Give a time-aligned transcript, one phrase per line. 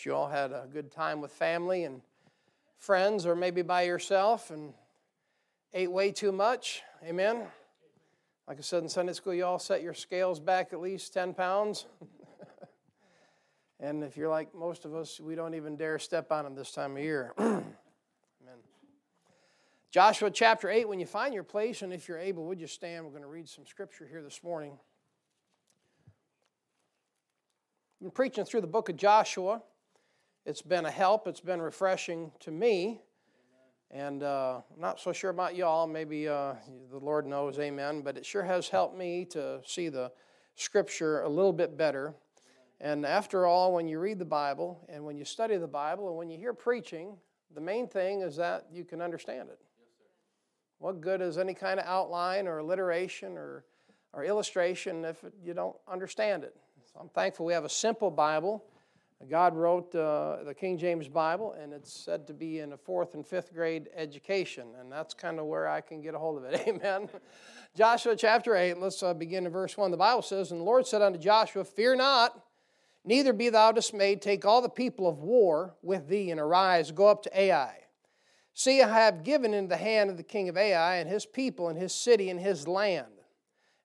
[0.00, 2.00] trust you all had a good time with family and
[2.78, 4.72] friends, or maybe by yourself and
[5.74, 6.80] ate way too much.
[7.04, 7.42] Amen.
[8.48, 11.34] Like I said in Sunday school, you all set your scales back at least 10
[11.34, 11.84] pounds.
[13.80, 16.72] and if you're like most of us, we don't even dare step on them this
[16.72, 17.34] time of year.
[17.38, 17.64] Amen.
[19.90, 23.04] Joshua chapter 8, when you find your place, and if you're able, would you stand?
[23.04, 24.78] We're going to read some scripture here this morning.
[27.96, 29.60] I've been preaching through the book of Joshua.
[30.46, 33.02] It's been a help, it's been refreshing to me.
[33.90, 35.86] And uh, I'm not so sure about y'all.
[35.86, 36.54] Maybe uh,
[36.90, 38.02] the Lord knows, amen.
[38.02, 40.12] But it sure has helped me to see the
[40.54, 42.14] scripture a little bit better.
[42.80, 46.16] And after all, when you read the Bible and when you study the Bible and
[46.16, 47.16] when you hear preaching,
[47.54, 49.58] the main thing is that you can understand it.
[50.78, 53.64] what good is any kind of outline or alliteration or,
[54.14, 56.56] or illustration if you don't understand it?
[56.90, 58.64] So I'm thankful we have a simple Bible.
[59.28, 63.14] God wrote uh, the King James Bible, and it's said to be in a fourth
[63.14, 66.44] and fifth grade education, and that's kind of where I can get a hold of
[66.44, 66.62] it.
[66.68, 67.08] Amen.
[67.76, 69.90] Joshua chapter 8, let's uh, begin in verse 1.
[69.90, 72.40] The Bible says, And the Lord said unto Joshua, Fear not,
[73.04, 74.22] neither be thou dismayed.
[74.22, 77.74] Take all the people of war with thee, and arise, go up to Ai.
[78.54, 81.68] See, I have given into the hand of the king of Ai and his people
[81.68, 83.19] and his city and his land.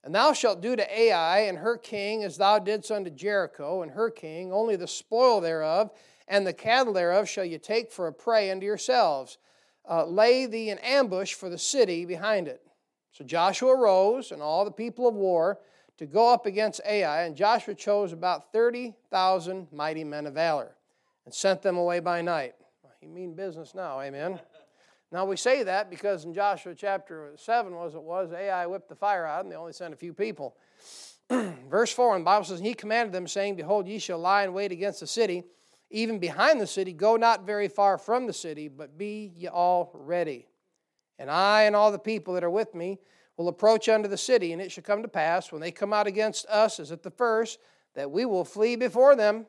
[0.05, 3.91] And thou shalt do to Ai and her king as thou didst unto Jericho and
[3.91, 5.89] her king, only the spoil thereof
[6.27, 9.39] and the cattle thereof shall you take for a prey unto yourselves.
[9.89, 12.61] Uh, lay thee an ambush for the city behind it.
[13.11, 15.59] So Joshua rose and all the people of war
[15.97, 20.75] to go up against Ai, and Joshua chose about 30,000 mighty men of valor
[21.25, 22.53] and sent them away by night.
[22.99, 24.39] He mean business now, amen.
[25.15, 28.95] Now we say that because in Joshua chapter 7 was it was, Ai whipped the
[28.95, 30.57] fire out and they only sent a few people.
[31.69, 34.51] Verse 4, and the Bible says, He commanded them, saying, Behold, ye shall lie in
[34.51, 35.45] wait against the city,
[35.89, 36.91] even behind the city.
[36.91, 40.49] Go not very far from the city, but be ye all ready.
[41.17, 42.99] And I and all the people that are with me
[43.37, 46.07] will approach unto the city, and it shall come to pass, when they come out
[46.07, 47.57] against us as at the first,
[47.93, 49.45] that we will flee before them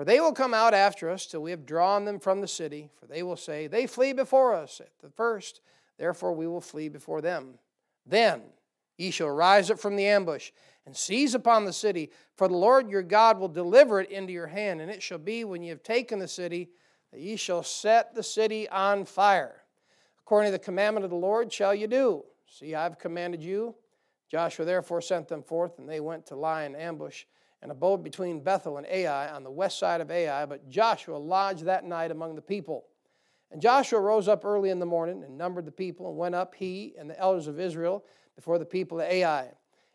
[0.00, 2.88] for they will come out after us till we have drawn them from the city.
[2.98, 5.60] For they will say, They flee before us at the first,
[5.98, 7.58] therefore we will flee before them.
[8.06, 8.40] Then
[8.96, 10.52] ye shall rise up from the ambush
[10.86, 14.46] and seize upon the city, for the Lord your God will deliver it into your
[14.46, 14.80] hand.
[14.80, 16.70] And it shall be when ye have taken the city
[17.12, 19.64] that ye shall set the city on fire.
[20.20, 22.24] According to the commandment of the Lord shall ye do.
[22.46, 23.74] See, I've commanded you.
[24.30, 27.26] Joshua therefore sent them forth, and they went to lie in ambush
[27.62, 30.46] and abode between Bethel and Ai on the west side of Ai.
[30.46, 32.86] But Joshua lodged that night among the people.
[33.50, 36.54] And Joshua rose up early in the morning and numbered the people and went up,
[36.54, 38.04] he and the elders of Israel,
[38.36, 39.50] before the people of Ai.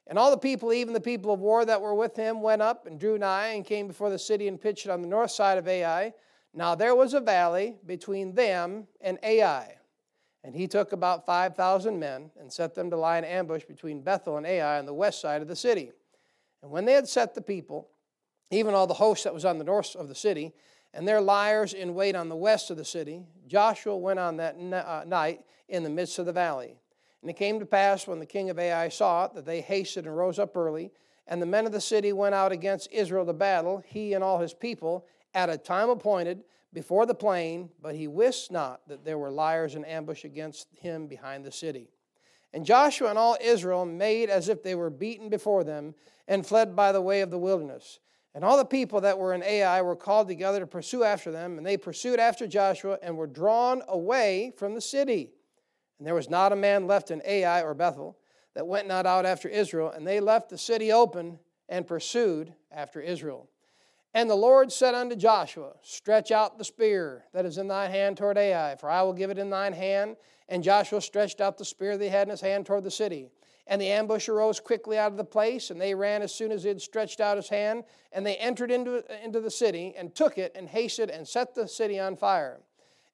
[0.08, 2.86] And all the people, even the people of war that were with him, went up
[2.86, 5.68] and drew nigh and came before the city and pitched on the north side of
[5.68, 6.14] Ai.
[6.54, 9.76] Now there was a valley between them and Ai.
[10.44, 14.38] And he took about 5,000 men and set them to lie in ambush between Bethel
[14.38, 15.92] and Ai on the west side of the city.
[16.66, 17.90] And when they had set the people,
[18.50, 20.52] even all the host that was on the north of the city,
[20.96, 24.56] and their liers in wait on the west of the city, Joshua went on that
[24.56, 26.76] uh, night in the midst of the valley.
[27.22, 30.08] And it came to pass when the king of Ai saw it that they hasted
[30.08, 30.92] and rose up early,
[31.28, 34.40] and the men of the city went out against Israel to battle, he and all
[34.40, 35.06] his people,
[35.36, 39.76] at a time appointed before the plain, but he wist not that there were liers
[39.76, 41.92] in ambush against him behind the city.
[42.54, 45.96] And Joshua and all Israel made as if they were beaten before them,
[46.28, 48.00] and fled by the way of the wilderness.
[48.34, 51.58] And all the people that were in Ai were called together to pursue after them,
[51.58, 55.32] and they pursued after Joshua and were drawn away from the city.
[55.98, 58.18] And there was not a man left in Ai or Bethel
[58.54, 61.40] that went not out after Israel, and they left the city open
[61.70, 63.50] and pursued after Israel.
[64.16, 68.16] And the Lord said unto Joshua, Stretch out the spear that is in thine hand
[68.16, 70.16] toward Ai, for I will give it in thine hand.
[70.48, 73.28] And Joshua stretched out the spear that he had in his hand toward the city.
[73.68, 76.64] And the ambush arose quickly out of the place, and they ran as soon as
[76.64, 77.84] he had stretched out his hand.
[78.14, 81.68] And they entered into, into the city, and took it, and hasted, and set the
[81.68, 82.62] city on fire.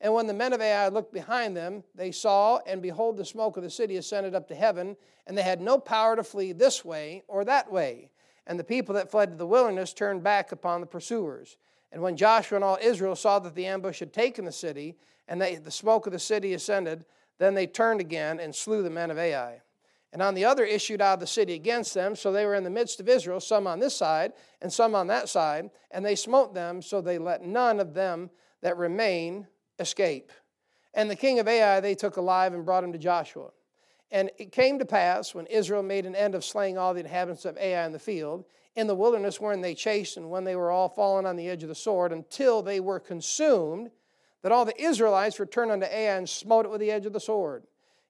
[0.02, 3.58] And when the men of Ai looked behind them, they saw, and behold, the smoke
[3.58, 4.96] of the city ascended up to heaven,
[5.26, 8.11] and they had no power to flee this way or that way.
[8.48, 11.58] And the people that fled to the wilderness turned back upon the pursuers.
[11.92, 14.98] And when Joshua and all Israel saw that the ambush had taken the city,
[15.28, 17.06] and they, the smoke of the city ascended,
[17.38, 19.62] then they turned again and slew the men of Ai
[20.14, 22.16] and on the other issued out of the city against them.
[22.16, 25.08] So they were in the midst of Israel, some on this side and some on
[25.08, 28.30] that side, and they smote them, so they let none of them
[28.62, 29.48] that remain
[29.80, 30.32] escape.
[30.94, 33.50] And the king of Ai they took alive and brought him to Joshua.
[34.12, 37.46] And it came to pass when Israel made an end of slaying all the inhabitants
[37.46, 40.72] of Ai in the field, in the wilderness wherein they chased, and when they were
[40.72, 43.90] all fallen on the edge of the sword, until they were consumed,
[44.42, 47.20] that all the Israelites returned unto Ai and smote it with the edge of the
[47.20, 47.64] sword.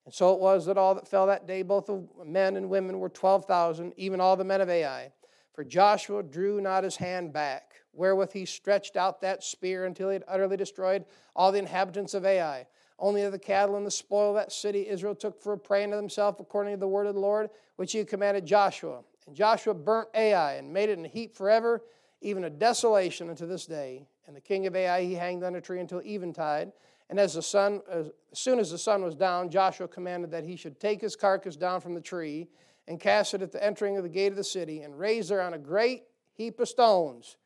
[0.06, 3.00] And so it was that all that fell that day, both of men and women,
[3.00, 5.12] were 12,000, even all the men of Ai.
[5.54, 10.14] For Joshua drew not his hand back, wherewith he stretched out that spear until he
[10.14, 11.06] had utterly destroyed
[11.36, 12.66] all the inhabitants of Ai.
[13.02, 15.84] Only of the cattle and the spoil of that city Israel took for a prey
[15.84, 19.02] unto himself, according to the word of the Lord, which he commanded Joshua.
[19.26, 21.82] And Joshua burnt Ai and made it a heap forever,
[22.22, 24.06] even a desolation unto this day.
[24.28, 26.72] And the king of Ai he hanged on a tree until eventide.
[27.10, 30.56] And as the sun, as soon as the sun was down, Joshua commanded that he
[30.56, 32.50] should take his carcass down from the tree
[32.88, 35.42] and cast it at the entering of the gate of the city, and raise there
[35.42, 37.38] on a great heap of stones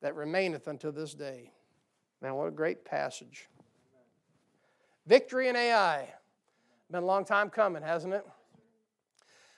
[0.00, 1.52] that remaineth until this day.
[2.20, 3.48] Man, what a great passage.
[5.06, 6.08] Victory in Ai.
[6.90, 8.24] Been a long time coming, hasn't it?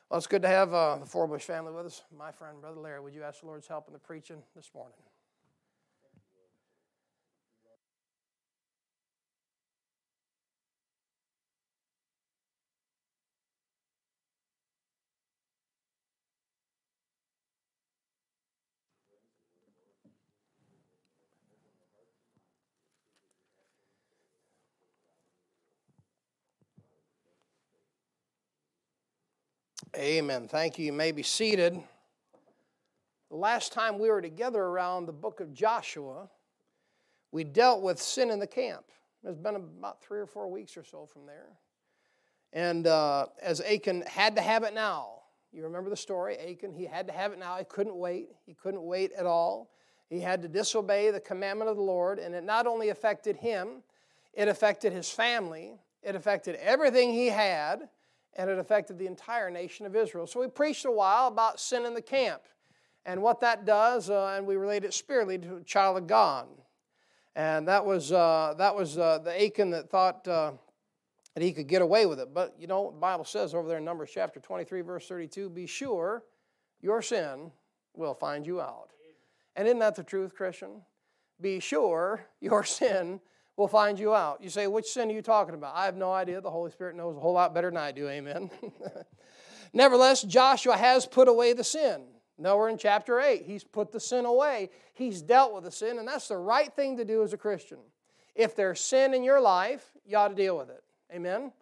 [0.08, 2.02] Well, it's good to have uh, the Forbush family with us.
[2.16, 4.96] My friend, Brother Larry, would you ask the Lord's help in the preaching this morning?
[29.96, 30.48] Amen.
[30.48, 30.86] Thank you.
[30.86, 31.80] You may be seated.
[33.30, 36.28] The last time we were together around the book of Joshua,
[37.30, 38.84] we dealt with sin in the camp.
[39.22, 41.46] It's been about three or four weeks or so from there.
[42.52, 45.20] And uh, as Achan had to have it now,
[45.52, 46.38] you remember the story?
[46.38, 47.56] Achan, he had to have it now.
[47.56, 48.30] He couldn't wait.
[48.46, 49.70] He couldn't wait at all.
[50.10, 53.84] He had to disobey the commandment of the Lord, and it not only affected him,
[54.32, 57.88] it affected his family, it affected everything he had
[58.36, 60.26] and it affected the entire nation of Israel.
[60.26, 62.42] So we preached a while about sin in the camp
[63.06, 66.48] and what that does, uh, and we relate it spiritually to a child of God.
[67.36, 70.52] And that was, uh, that was uh, the Achan that thought uh,
[71.34, 72.32] that he could get away with it.
[72.32, 75.66] But you know, the Bible says over there in Numbers chapter 23, verse 32 be
[75.66, 76.22] sure
[76.80, 77.50] your sin
[77.94, 78.90] will find you out.
[79.56, 80.82] And isn't that the truth, Christian?
[81.40, 83.20] Be sure your sin
[83.56, 84.42] will find you out.
[84.42, 85.74] You say, which sin are you talking about?
[85.76, 86.40] I have no idea.
[86.40, 88.08] The Holy Spirit knows a whole lot better than I do.
[88.08, 88.50] Amen.
[89.72, 92.02] Nevertheless, Joshua has put away the sin.
[92.36, 93.44] Now we're in chapter 8.
[93.44, 94.70] He's put the sin away.
[94.92, 97.78] He's dealt with the sin, and that's the right thing to do as a Christian.
[98.34, 100.82] If there's sin in your life, you ought to deal with it.
[101.12, 101.52] Amen?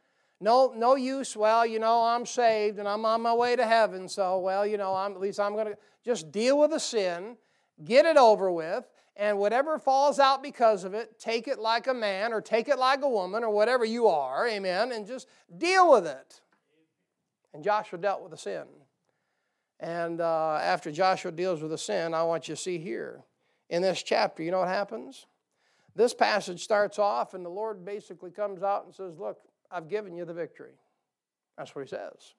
[0.41, 4.09] No, no use, well, you know, I'm saved and I'm on my way to heaven,
[4.09, 7.37] so, well, you know, I'm, at least I'm going to just deal with the sin,
[7.85, 8.85] get it over with,
[9.17, 12.79] and whatever falls out because of it, take it like a man or take it
[12.79, 15.29] like a woman or whatever you are, amen, and just
[15.59, 16.41] deal with it.
[17.53, 18.65] And Joshua dealt with the sin.
[19.79, 23.25] And uh, after Joshua deals with the sin, I want you to see here
[23.69, 25.27] in this chapter, you know what happens?
[25.95, 29.39] This passage starts off, and the Lord basically comes out and says, Look,
[29.71, 30.75] I've given you the victory.
[31.59, 32.35] That's what he says.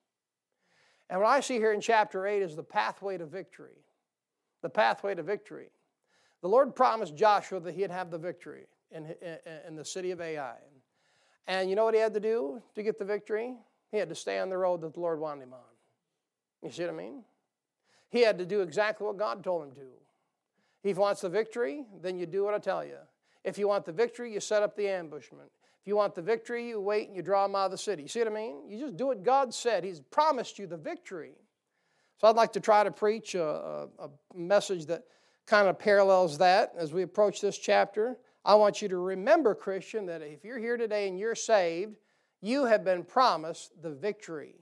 [1.09, 3.85] And what I see here in chapter 8 is the pathway to victory.
[4.61, 5.69] The pathway to victory.
[6.43, 10.19] The Lord promised Joshua that he'd have the victory in, in, in, the city of
[10.19, 10.57] Ai.
[11.47, 13.55] And you know what he had to do to get the victory?
[13.91, 15.59] He had to stay on the road that the Lord wanted him on.
[16.61, 17.23] You see what I mean?
[18.09, 19.87] He had to do exactly what God told him to.
[20.83, 22.97] If he wants the victory, then you do what I tell you.
[23.45, 25.49] If you want the victory, you set up the ambushment.
[25.81, 28.01] If you want the victory, you wait and you draw them out of the city.
[28.01, 28.69] You See what I mean?
[28.69, 29.85] You just do what God said.
[29.85, 31.35] He's promised you the victory.
[32.17, 35.03] So I'd like to try to preach a, a, a message that
[35.45, 38.17] kind of parallels that as we approach this chapter.
[38.45, 41.97] I want you to remember, Christian, that if you're here today and you're saved,
[42.41, 44.55] you have been promised the victory.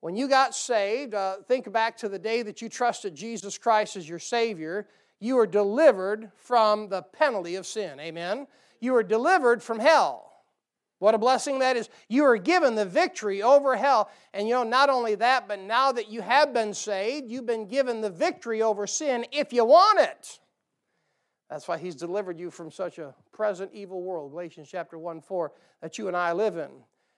[0.00, 3.96] When you got saved, uh, think back to the day that you trusted Jesus Christ
[3.96, 4.88] as your Savior.
[5.20, 8.00] You were delivered from the penalty of sin.
[8.00, 8.46] Amen?
[8.80, 10.31] You were delivered from hell.
[11.02, 11.88] What a blessing that is.
[12.08, 14.08] You are given the victory over hell.
[14.32, 17.66] And you know, not only that, but now that you have been saved, you've been
[17.66, 20.38] given the victory over sin if you want it.
[21.50, 25.50] That's why he's delivered you from such a present evil world, Galatians chapter 1 4,
[25.80, 26.70] that you and I live in.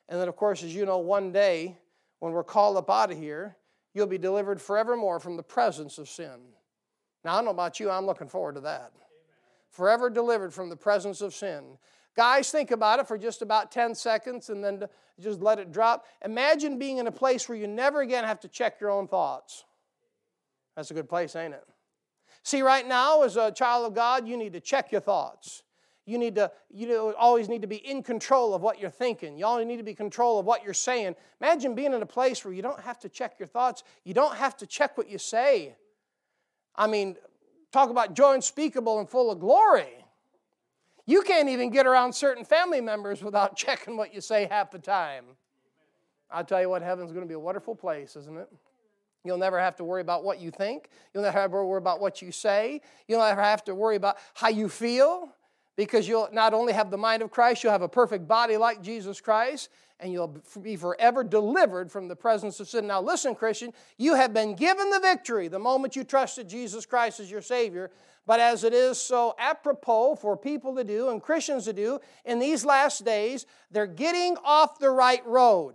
[0.09, 1.77] And then, of course, as you know, one day
[2.21, 3.55] when we're called up out of here,
[3.93, 6.41] you'll be delivered forevermore from the presence of sin.
[7.23, 8.93] Now, I don't know about you, I'm looking forward to that.
[9.69, 11.77] Forever delivered from the presence of sin.
[12.17, 14.85] Guys, think about it for just about 10 seconds and then
[15.21, 16.07] just let it drop.
[16.25, 19.65] Imagine being in a place where you never again have to check your own thoughts.
[20.77, 21.65] That's a good place, ain't it?
[22.43, 25.63] See, right now, as a child of God, you need to check your thoughts.
[26.07, 29.39] You need to, you always need to be in control of what you're thinking.
[29.39, 31.15] You always need to be in control of what you're saying.
[31.41, 33.83] Imagine being in a place where you don't have to check your thoughts.
[34.05, 35.75] You don't have to check what you say.
[36.77, 37.17] I mean,
[37.73, 40.04] talk about joy unspeakable and full of glory.
[41.07, 44.79] You can't even get around certain family members without checking what you say half the
[44.79, 45.25] time.
[46.31, 48.49] I'll tell you what, heaven's going to be a wonderful place, isn't it?
[49.25, 50.91] You'll never have to worry about what you think.
[51.13, 52.83] You'll never have to worry about what you say.
[53.09, 55.35] You'll never have to worry about how you feel
[55.77, 58.83] because you'll not only have the mind of Christ, you'll have a perfect body like
[58.83, 59.71] Jesus Christ,
[60.01, 62.87] and you'll be forever delivered from the presence of sin.
[62.87, 67.21] Now, listen, Christian, you have been given the victory the moment you trusted Jesus Christ
[67.21, 67.91] as your Savior.
[68.27, 72.39] But as it is so apropos for people to do and Christians to do in
[72.39, 75.75] these last days, they're getting off the right road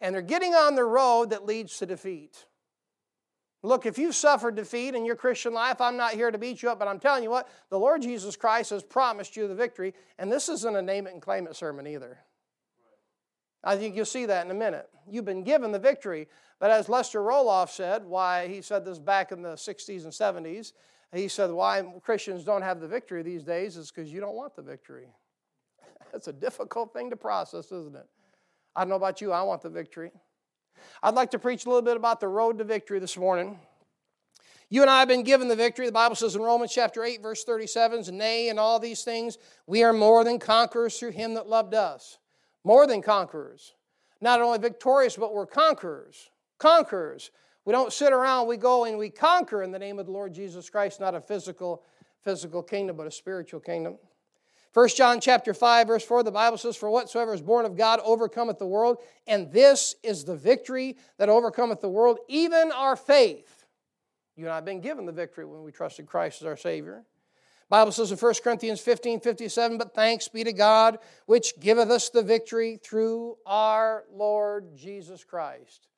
[0.00, 2.46] and they're getting on the road that leads to defeat.
[3.64, 6.68] Look, if you've suffered defeat in your Christian life, I'm not here to beat you
[6.68, 9.94] up, but I'm telling you what, the Lord Jesus Christ has promised you the victory,
[10.18, 12.18] and this isn't a name it and claim it sermon either.
[13.64, 14.90] I think you'll see that in a minute.
[15.08, 16.28] You've been given the victory,
[16.60, 20.74] but as Lester Roloff said, why he said this back in the 60s and 70s,
[21.14, 24.54] he said why Christians don't have the victory these days is because you don't want
[24.54, 25.06] the victory.
[26.12, 28.06] That's a difficult thing to process, isn't it?
[28.76, 30.10] I don't know about you, I want the victory.
[31.02, 33.58] I'd like to preach a little bit about the road to victory this morning.
[34.70, 35.86] You and I have been given the victory.
[35.86, 39.82] The Bible says in Romans chapter 8, verse 37, Nay, in all these things, we
[39.84, 42.18] are more than conquerors through him that loved us.
[42.64, 43.74] More than conquerors.
[44.20, 46.30] Not only victorious, but we're conquerors.
[46.58, 47.30] Conquerors.
[47.66, 50.34] We don't sit around, we go and we conquer in the name of the Lord
[50.34, 51.82] Jesus Christ, not a physical,
[52.22, 53.98] physical kingdom, but a spiritual kingdom.
[54.74, 58.00] 1 John chapter 5 verse 4 the Bible says for whatsoever is born of God
[58.04, 63.64] overcometh the world and this is the victory that overcometh the world even our faith.
[64.36, 67.04] You and I have been given the victory when we trusted Christ as our savior.
[67.68, 72.10] Bible says in 1 Corinthians 15 57, but thanks be to God, which giveth us
[72.10, 75.88] the victory through our Lord Jesus Christ.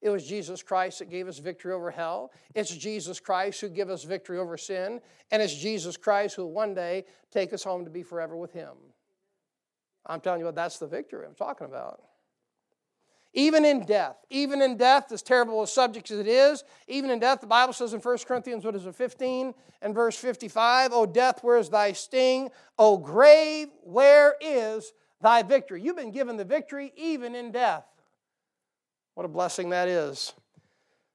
[0.00, 2.30] It was Jesus Christ that gave us victory over hell.
[2.54, 5.00] It's Jesus Christ who gave us victory over sin.
[5.30, 8.52] And it's Jesus Christ who will one day take us home to be forever with
[8.52, 8.74] Him.
[10.06, 12.02] I'm telling you that's the victory I'm talking about.
[13.34, 17.18] Even in death, even in death, as terrible a subject as it is, even in
[17.18, 19.52] death, the Bible says in 1 Corinthians, what is it, 15
[19.82, 22.48] and verse 55, O death, where is thy sting?
[22.78, 25.82] O grave, where is thy victory?
[25.82, 27.84] You've been given the victory even in death.
[29.18, 30.32] What a blessing that is.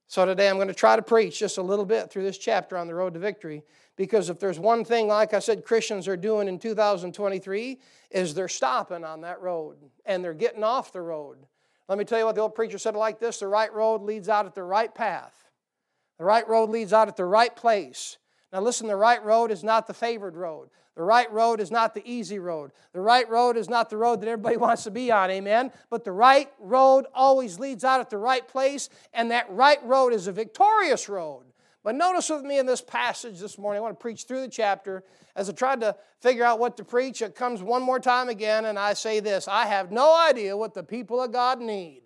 [0.07, 2.77] So today I'm going to try to preach just a little bit through this chapter
[2.77, 3.63] on the road to victory
[3.95, 7.79] because if there's one thing like I said Christians are doing in 2023
[8.11, 11.37] is they're stopping on that road and they're getting off the road.
[11.87, 14.27] Let me tell you what the old preacher said like this, the right road leads
[14.27, 15.49] out at the right path.
[16.17, 18.17] The right road leads out at the right place.
[18.53, 20.69] Now listen, the right road is not the favored road.
[20.95, 22.71] The right road is not the easy road.
[22.93, 25.71] The right road is not the road that everybody wants to be on, amen?
[25.89, 30.13] But the right road always leads out at the right place, and that right road
[30.13, 31.45] is a victorious road.
[31.83, 34.47] But notice with me in this passage this morning, I want to preach through the
[34.47, 35.03] chapter.
[35.35, 38.65] As I tried to figure out what to preach, it comes one more time again,
[38.65, 42.03] and I say this I have no idea what the people of God need.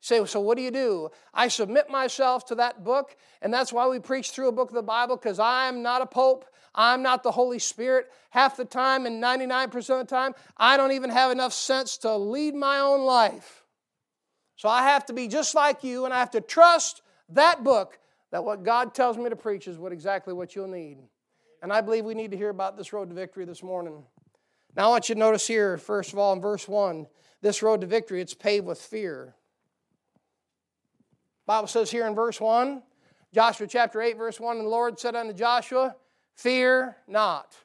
[0.00, 1.10] Say, so what do you do?
[1.34, 4.74] I submit myself to that book, and that's why we preach through a book of
[4.74, 6.44] the Bible, because I'm not a pope.
[6.74, 8.06] I'm not the Holy Spirit.
[8.30, 12.16] Half the time and 99% of the time, I don't even have enough sense to
[12.16, 13.64] lead my own life.
[14.54, 17.98] So I have to be just like you, and I have to trust that book
[18.30, 20.98] that what God tells me to preach is what exactly what you'll need.
[21.62, 24.04] And I believe we need to hear about this road to victory this morning.
[24.76, 27.06] Now I want you to notice here, first of all, in verse 1,
[27.40, 29.34] this road to victory, it's paved with fear.
[31.48, 32.82] Bible says here in verse 1,
[33.32, 35.96] Joshua chapter 8, verse 1, and the Lord said unto Joshua,
[36.34, 37.56] Fear not.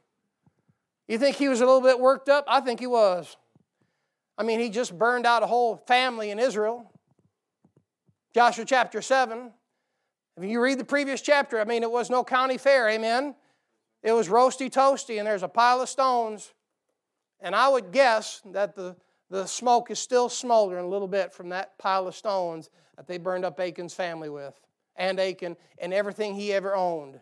[1.10, 2.46] You think he was a little bit worked up?
[2.48, 3.36] I think he was.
[4.38, 6.90] I mean, he just burned out a whole family in Israel.
[8.34, 9.52] Joshua chapter 7.
[10.38, 13.36] If you read the previous chapter, I mean, it was no county fair, amen?
[14.02, 16.54] It was roasty toasty, and there's a pile of stones.
[17.42, 18.96] And I would guess that the,
[19.34, 23.18] the smoke is still smoldering a little bit from that pile of stones that they
[23.18, 24.54] burned up Achan's family with,
[24.96, 27.20] and Achan, and everything he ever owned.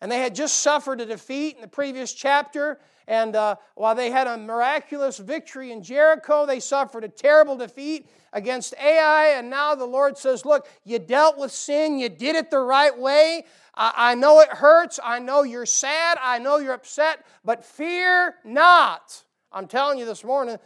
[0.00, 2.80] And they had just suffered a defeat in the previous chapter.
[3.06, 8.08] And uh, while they had a miraculous victory in Jericho, they suffered a terrible defeat
[8.32, 9.28] against Ai.
[9.36, 12.96] And now the Lord says, Look, you dealt with sin, you did it the right
[12.96, 13.44] way.
[13.76, 14.98] I, I know it hurts.
[15.02, 16.18] I know you're sad.
[16.20, 17.24] I know you're upset.
[17.44, 19.22] But fear not.
[19.52, 20.58] I'm telling you this morning,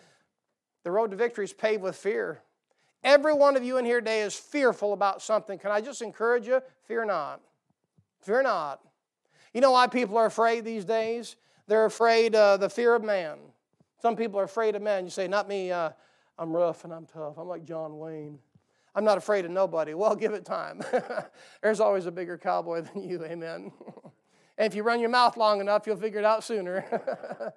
[0.84, 2.42] the road to victory is paved with fear.
[3.04, 5.58] Every one of you in here today is fearful about something.
[5.58, 6.60] Can I just encourage you?
[6.86, 7.40] Fear not.
[8.20, 8.80] Fear not.
[9.52, 11.36] You know why people are afraid these days?
[11.66, 13.38] They're afraid of the fear of man.
[14.00, 15.04] Some people are afraid of men.
[15.04, 15.90] You say, Not me, uh,
[16.38, 17.38] I'm rough and I'm tough.
[17.38, 18.38] I'm like John Wayne.
[18.94, 19.94] I'm not afraid of nobody.
[19.94, 20.80] Well, give it time.
[21.62, 23.72] There's always a bigger cowboy than you, amen.
[24.58, 27.52] and if you run your mouth long enough, you'll figure it out sooner.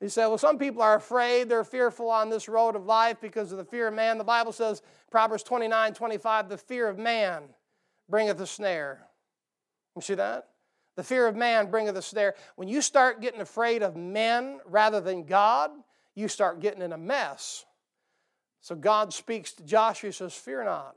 [0.00, 1.48] He said, Well, some people are afraid.
[1.48, 4.18] They're fearful on this road of life because of the fear of man.
[4.18, 7.44] The Bible says, Proverbs 29 25, the fear of man
[8.08, 9.06] bringeth a snare.
[9.94, 10.48] You see that?
[10.96, 12.34] The fear of man bringeth a snare.
[12.56, 15.70] When you start getting afraid of men rather than God,
[16.14, 17.64] you start getting in a mess.
[18.60, 20.96] So God speaks to Joshua, says, Fear not.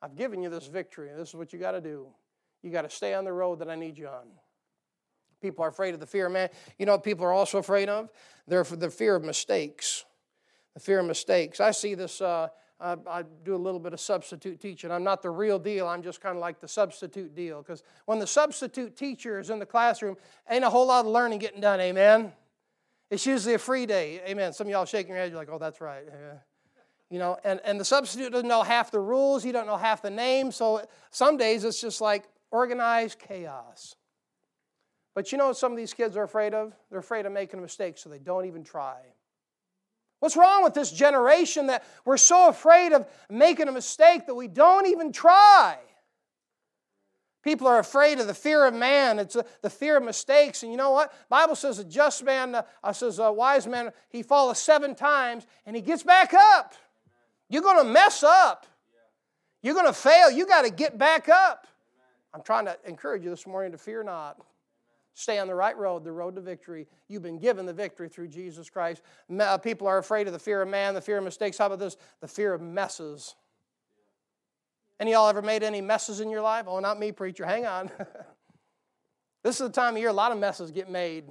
[0.00, 1.10] I've given you this victory.
[1.16, 2.08] This is what you got to do.
[2.62, 4.26] You got to stay on the road that I need you on.
[5.42, 6.48] People are afraid of the fear of man.
[6.78, 8.08] You know people are also afraid of?
[8.46, 10.04] They're the fear of mistakes.
[10.74, 11.60] The fear of mistakes.
[11.60, 12.20] I see this.
[12.20, 12.48] Uh,
[12.80, 14.90] I, I, do a little bit of substitute teaching.
[14.90, 15.86] I'm not the real deal.
[15.86, 17.62] I'm just kind of like the substitute deal.
[17.62, 20.16] Because when the substitute teacher is in the classroom,
[20.50, 21.80] ain't a whole lot of learning getting done.
[21.80, 22.32] Amen.
[23.10, 24.20] It's usually a free day.
[24.26, 24.52] Amen.
[24.52, 25.30] Some of y'all shaking your head.
[25.30, 26.04] You're like, oh, that's right.
[26.06, 26.38] Yeah.
[27.10, 29.42] You know, and, and the substitute doesn't know half the rules.
[29.42, 30.56] He don't know half the names.
[30.56, 33.96] So some days it's just like organized chaos.
[35.14, 36.72] But you know some of these kids are afraid of?
[36.90, 38.96] They're afraid of making a mistake, so they don't even try.
[40.20, 44.46] What's wrong with this generation that we're so afraid of making a mistake that we
[44.46, 45.78] don't even try?
[47.42, 49.18] People are afraid of the fear of man.
[49.18, 50.62] It's the fear of mistakes.
[50.62, 51.12] And you know what?
[51.28, 55.74] Bible says a just man, uh, says a wise man, he falls seven times and
[55.74, 56.74] he gets back up.
[57.48, 58.66] You're going to mess up.
[59.60, 60.30] You're going to fail.
[60.30, 61.66] You got to get back up.
[62.32, 64.40] I'm trying to encourage you this morning to fear not.
[65.14, 66.86] Stay on the right road, the road to victory.
[67.08, 69.02] You've been given the victory through Jesus Christ.
[69.38, 71.58] Uh, people are afraid of the fear of man, the fear of mistakes.
[71.58, 71.96] How about this?
[72.20, 73.34] The fear of messes.
[74.98, 76.64] Any y'all ever made any messes in your life?
[76.66, 77.44] Oh, not me, preacher.
[77.44, 77.90] Hang on.
[79.42, 81.24] this is the time of year a lot of messes get made,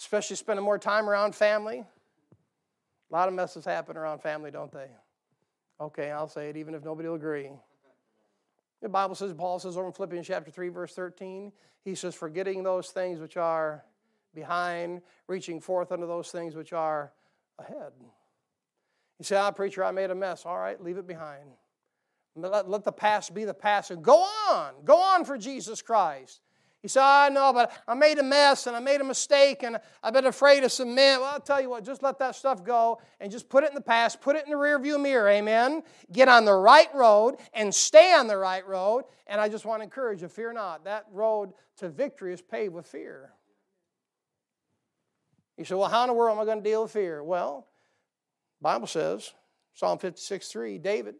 [0.00, 1.84] especially spending more time around family.
[3.10, 4.88] A lot of messes happen around family, don't they?
[5.80, 7.50] Okay, I'll say it even if nobody will agree.
[8.82, 11.52] The Bible says, Paul says over in Philippians chapter 3, verse 13,
[11.84, 13.84] he says, forgetting those things which are
[14.34, 17.12] behind, reaching forth unto those things which are
[17.58, 17.92] ahead.
[19.18, 20.44] You say, ah, preacher, I made a mess.
[20.44, 21.50] All right, leave it behind.
[22.34, 24.74] Let, let the past be the past and go on.
[24.84, 26.42] Go on for Jesus Christ.
[26.86, 29.64] He said, ah, I know, but I made a mess and I made a mistake
[29.64, 31.18] and I've been afraid of some men.
[31.18, 33.74] Well, I'll tell you what, just let that stuff go and just put it in
[33.74, 35.82] the past, put it in the rearview mirror, amen.
[36.12, 39.02] Get on the right road and stay on the right road.
[39.26, 40.84] And I just want to encourage you, fear not.
[40.84, 43.32] That road to victory is paved with fear.
[45.58, 47.20] You say, well, how in the world am I going to deal with fear?
[47.20, 47.66] Well,
[48.62, 49.32] Bible says,
[49.74, 51.16] Psalm 56 3, David,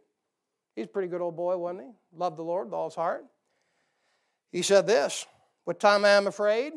[0.77, 1.91] he's a pretty good old boy, wasn't he?
[2.17, 3.25] Loved the Lord with all his heart.
[4.53, 5.27] He said this
[5.67, 6.75] what time I am afraid?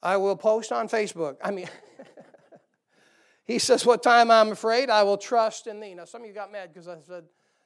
[0.00, 1.36] I will post on Facebook.
[1.42, 1.68] I mean,
[3.44, 4.88] he says, What time I'm afraid?
[4.88, 5.92] I will trust in thee.
[5.92, 7.24] Now, some of you got mad because I said,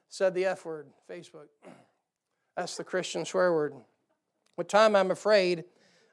[0.08, 1.48] said the F word, Facebook.
[2.56, 3.74] That's the Christian swear word.
[4.54, 5.64] What time I'm afraid,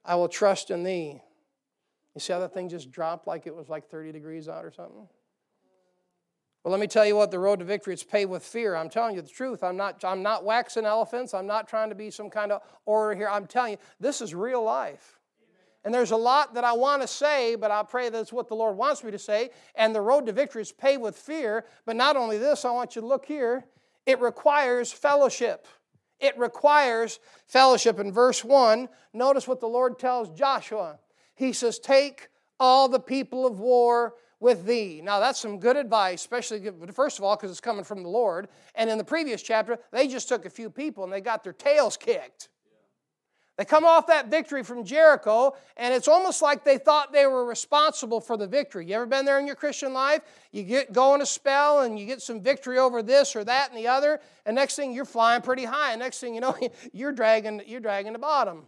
[0.04, 1.22] I will trust in thee.
[2.14, 4.72] You see how that thing just dropped like it was like 30 degrees out or
[4.72, 5.08] something?
[6.68, 8.76] Well, let me tell you what, the road to victory, is paved with fear.
[8.76, 9.64] I'm telling you the truth.
[9.64, 11.34] I'm not, I'm not waxing elephants.
[11.34, 13.30] I'm not trying to be some kind of orator here.
[13.30, 15.18] I'm telling you, this is real life.
[15.86, 18.56] And there's a lot that I want to say, but I pray that's what the
[18.56, 19.52] Lord wants me to say.
[19.76, 21.64] And the road to victory is paved with fear.
[21.86, 23.64] But not only this, I want you to look here.
[24.06, 25.68] It requires fellowship.
[26.20, 27.98] It requires fellowship.
[27.98, 31.00] In verse 1, notice what the Lord tells Joshua.
[31.34, 32.28] He says, Take
[32.60, 35.02] all the people of war with thee.
[35.04, 38.48] Now, that's some good advice, especially, first of all, because it's coming from the Lord.
[38.76, 41.54] And in the previous chapter, they just took a few people and they got their
[41.54, 42.50] tails kicked.
[43.58, 47.44] They come off that victory from Jericho, and it's almost like they thought they were
[47.44, 48.86] responsible for the victory.
[48.86, 50.22] You ever been there in your Christian life?
[50.52, 53.78] You get going a spell and you get some victory over this or that and
[53.78, 56.56] the other, and next thing you're flying pretty high, and next thing you know,
[56.94, 58.68] you're dragging, you're dragging the bottom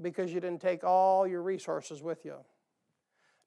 [0.00, 2.36] because you didn't take all your resources with you.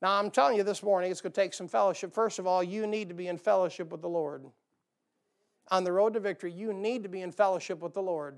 [0.01, 2.13] Now, I'm telling you this morning, it's going to take some fellowship.
[2.13, 4.45] First of all, you need to be in fellowship with the Lord.
[5.69, 8.37] On the road to victory, you need to be in fellowship with the Lord.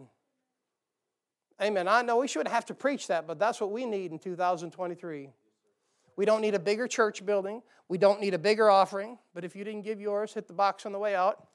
[1.61, 1.87] Amen.
[1.87, 5.29] I know we should have to preach that, but that's what we need in 2023.
[6.15, 7.61] We don't need a bigger church building.
[7.89, 9.17] We don't need a bigger offering.
[9.33, 11.47] But if you didn't give yours, hit the box on the way out.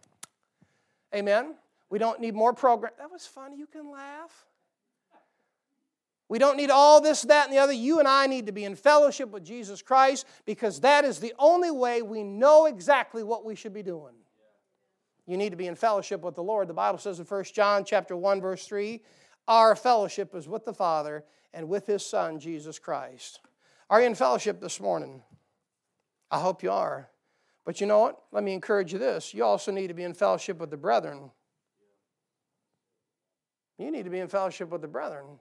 [1.14, 1.54] Amen.
[1.88, 2.92] We don't need more program.
[2.98, 3.56] That was funny.
[3.56, 4.46] You can laugh.
[6.34, 7.72] We don't need all this, that, and the other.
[7.72, 11.32] You and I need to be in fellowship with Jesus Christ because that is the
[11.38, 14.14] only way we know exactly what we should be doing.
[15.28, 16.66] You need to be in fellowship with the Lord.
[16.66, 19.00] The Bible says in 1 John chapter 1 verse 3,
[19.46, 23.38] our fellowship is with the Father and with his son Jesus Christ.
[23.88, 25.22] Are you in fellowship this morning?
[26.32, 27.10] I hope you are.
[27.64, 28.20] But you know what?
[28.32, 29.34] Let me encourage you this.
[29.34, 31.30] You also need to be in fellowship with the brethren.
[33.78, 35.38] You need to be in fellowship with the brethren.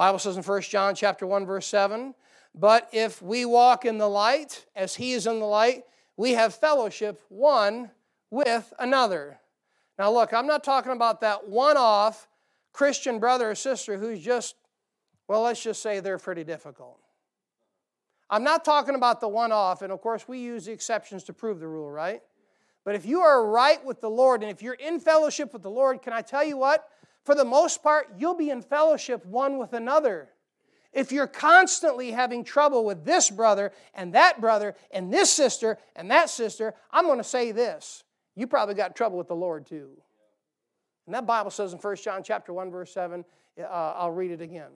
[0.00, 2.14] Bible says in 1 John chapter 1 verse 7,
[2.54, 5.84] but if we walk in the light as he is in the light,
[6.16, 7.90] we have fellowship one
[8.30, 9.38] with another.
[9.98, 12.28] Now look, I'm not talking about that one-off
[12.72, 14.54] Christian brother or sister who's just
[15.28, 16.98] well, let's just say they're pretty difficult.
[18.30, 21.34] I'm not talking about the one off, and of course, we use the exceptions to
[21.34, 22.22] prove the rule, right?
[22.86, 25.70] But if you are right with the Lord and if you're in fellowship with the
[25.70, 26.88] Lord, can I tell you what?
[27.30, 30.30] For the most part, you'll be in fellowship one with another.
[30.92, 36.10] If you're constantly having trouble with this brother and that brother and this sister and
[36.10, 38.02] that sister, I'm going to say this.
[38.34, 39.90] You probably got trouble with the Lord too.
[41.06, 43.24] And that Bible says in 1 John chapter 1 verse 7,
[43.60, 44.72] uh, I'll read it again.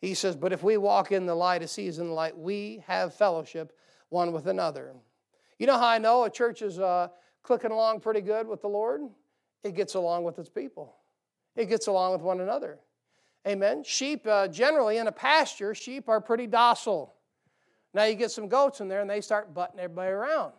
[0.00, 2.38] He says, But if we walk in the light as He is in the light,
[2.38, 3.76] we have fellowship
[4.10, 4.94] one with another.
[5.58, 7.08] You know how I know a church is uh,
[7.42, 9.00] clicking along pretty good with the Lord?
[9.66, 10.94] It gets along with its people,
[11.56, 12.78] it gets along with one another.
[13.46, 13.84] Amen.
[13.84, 17.14] Sheep, uh, generally in a pasture, sheep are pretty docile.
[17.94, 20.52] Now you get some goats in there and they start butting everybody around.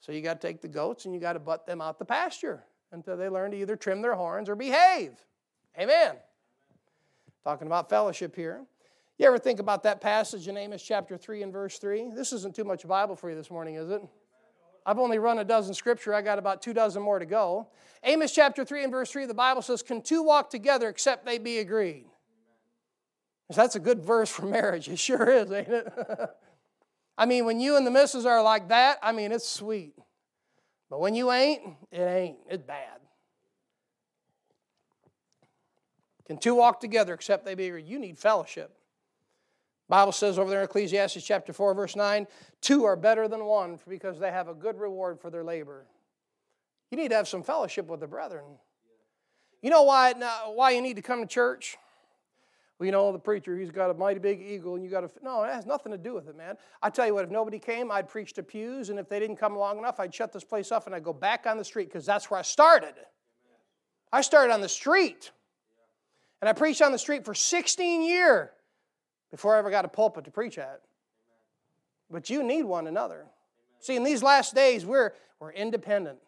[0.00, 2.04] So you got to take the goats and you got to butt them out the
[2.04, 5.12] pasture until they learn to either trim their horns or behave.
[5.78, 6.16] Amen.
[7.44, 8.64] Talking about fellowship here.
[9.16, 12.10] You ever think about that passage in Amos chapter 3 and verse 3?
[12.14, 14.02] This isn't too much Bible for you this morning, is it?
[14.88, 16.14] I've only run a dozen scripture.
[16.14, 17.68] I got about two dozen more to go.
[18.04, 21.36] Amos chapter 3 and verse 3, the Bible says, Can two walk together except they
[21.36, 22.06] be agreed?
[23.54, 24.88] That's a good verse for marriage.
[24.88, 25.92] It sure is, ain't it?
[27.18, 29.92] I mean, when you and the missus are like that, I mean, it's sweet.
[30.88, 31.60] But when you ain't,
[31.92, 32.38] it ain't.
[32.48, 33.00] It's bad.
[36.24, 37.84] Can two walk together except they be agreed?
[37.84, 38.74] You need fellowship.
[39.88, 42.26] Bible says over there in Ecclesiastes chapter 4, verse 9,
[42.60, 45.86] two are better than one because they have a good reward for their labor.
[46.90, 48.44] You need to have some fellowship with the brethren.
[49.62, 50.12] You know why,
[50.52, 51.78] why you need to come to church?
[52.78, 55.10] Well, you know, the preacher, he's got a mighty big eagle, and you got to.
[55.24, 56.56] No, it has nothing to do with it, man.
[56.80, 59.36] I tell you what, if nobody came, I'd preach to pews, and if they didn't
[59.36, 61.86] come long enough, I'd shut this place off and I'd go back on the street
[61.86, 62.94] because that's where I started.
[64.12, 65.32] I started on the street.
[66.40, 68.48] And I preached on the street for 16 years
[69.30, 70.80] before I ever got a pulpit to preach at.
[72.10, 73.26] But you need one another.
[73.80, 76.18] See, in these last days, we're, we're independent.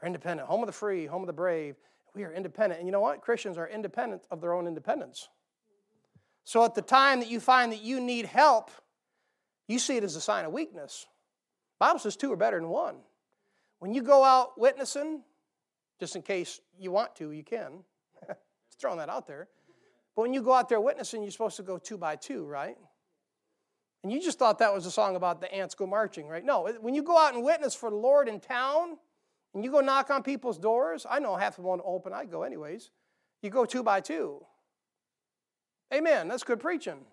[0.00, 0.48] We're independent.
[0.48, 1.76] Home of the free, home of the brave.
[2.14, 2.80] We are independent.
[2.80, 3.20] And you know what?
[3.20, 5.28] Christians are independent of their own independence.
[6.44, 8.70] So at the time that you find that you need help,
[9.68, 11.06] you see it as a sign of weakness.
[11.78, 12.96] Bible says two are better than one.
[13.78, 15.22] When you go out witnessing,
[15.98, 17.84] just in case you want to, you can
[18.26, 19.48] just throwing that out there.
[20.14, 22.76] But when you go out there witnessing, you're supposed to go two by two, right?
[24.02, 26.44] And you just thought that was a song about the ants go marching, right?
[26.44, 28.98] No, when you go out and witness for the Lord in town,
[29.54, 32.24] and you go knock on people's doors, I know half of them won't open, I
[32.24, 32.90] go anyways.
[33.42, 34.44] You go two by two.
[35.92, 36.28] Amen.
[36.28, 36.94] That's good preaching.
[36.94, 37.04] Amen.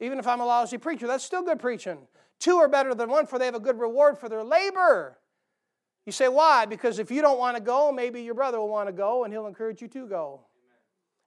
[0.00, 1.98] Even if I'm a lousy preacher, that's still good preaching.
[2.40, 5.18] Two are better than one, for they have a good reward for their labor.
[6.06, 6.64] You say, why?
[6.64, 9.32] Because if you don't want to go, maybe your brother will want to go, and
[9.32, 10.40] he'll encourage you to go.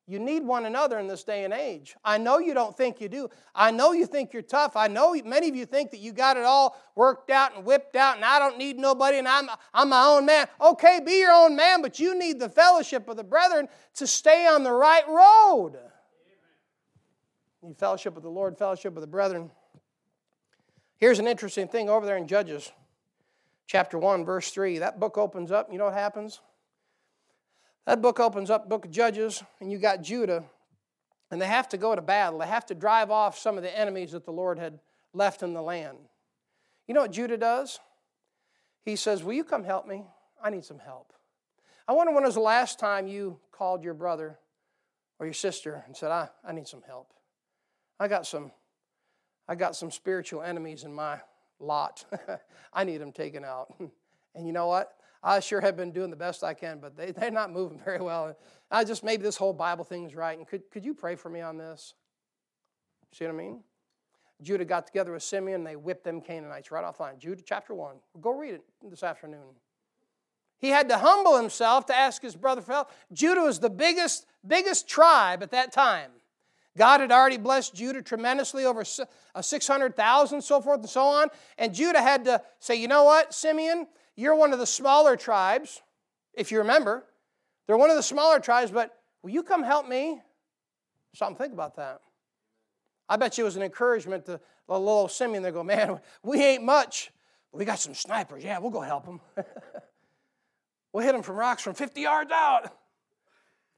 [0.08, 1.96] You need one another in this day and age.
[2.06, 3.28] I know you don't think you do.
[3.56, 4.76] I know you think you're tough.
[4.76, 7.96] I know many of you think that you got it all worked out and whipped
[7.96, 10.48] out and I don't need nobody and I'm, I'm my own man.
[10.62, 14.46] Okay, be your own man, but you need the fellowship of the brethren to stay
[14.46, 15.80] on the right road.
[17.64, 19.50] You fellowship with the Lord, fellowship with the brethren.
[20.98, 22.72] Here's an interesting thing over there in Judges,
[23.66, 24.80] chapter 1, verse 3.
[24.80, 25.72] That book opens up.
[25.72, 26.42] You know what happens?
[27.86, 30.44] That book opens up, book of Judges, and you got Judah,
[31.30, 32.40] and they have to go to battle.
[32.40, 34.80] They have to drive off some of the enemies that the Lord had
[35.14, 35.98] left in the land.
[36.88, 37.80] You know what Judah does?
[38.84, 40.04] He says, Will you come help me?
[40.44, 41.14] I need some help.
[41.88, 44.40] I wonder when was the last time you called your brother
[45.20, 47.12] or your sister and said, I, I need some help.
[48.00, 48.52] I got some
[49.48, 51.20] I got some spiritual enemies in my
[51.60, 52.04] lot.
[52.74, 53.74] I need them taken out.
[54.36, 54.96] and you know what?
[55.26, 58.00] I sure have been doing the best I can, but they, they're not moving very
[58.00, 58.38] well.
[58.70, 60.38] I just, maybe this whole Bible thing is right.
[60.38, 61.96] And could, could you pray for me on this?
[63.12, 63.62] See what I mean?
[64.42, 67.18] Judah got together with Simeon and they whipped them Canaanites right off line.
[67.18, 67.96] Judah chapter 1.
[68.22, 69.56] Go read it this afternoon.
[70.58, 72.92] He had to humble himself to ask his brother for help.
[73.12, 76.12] Judah was the biggest, biggest tribe at that time.
[76.78, 78.84] God had already blessed Judah tremendously over
[79.34, 81.30] uh, 600,000, so forth and so on.
[81.58, 85.82] And Judah had to say, you know what, Simeon, you're one of the smaller tribes,
[86.34, 87.04] if you remember.
[87.68, 90.22] They're one of the smaller tribes, but will you come help me?
[91.14, 92.02] Something think about that.
[93.08, 95.44] I bet you it was an encouragement to the little Simeon.
[95.44, 97.12] They go, man, we ain't much.
[97.52, 98.44] But we got some snipers.
[98.44, 99.22] Yeah, we'll go help them.
[100.94, 102.72] we'll hit them from rocks from 50 yards out.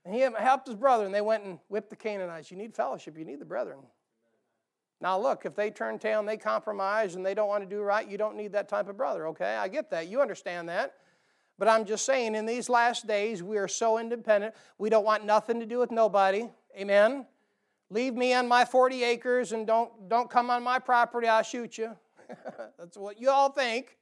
[0.06, 2.50] And he helped his brother, and they went and whipped the Canaanites.
[2.50, 3.80] You need fellowship, you need the brethren.
[4.99, 7.81] Now, look, if they turn tail and they compromise and they don't want to do
[7.81, 9.55] right, you don't need that type of brother, okay?
[9.55, 10.07] I get that.
[10.07, 10.95] You understand that.
[11.60, 14.55] But I'm just saying, in these last days, we are so independent.
[14.77, 16.49] We don't want nothing to do with nobody.
[16.77, 17.25] Amen?
[17.89, 21.77] Leave me on my 40 acres and don't, don't come on my property, I'll shoot
[21.77, 21.95] you.
[22.77, 23.97] That's what you all think.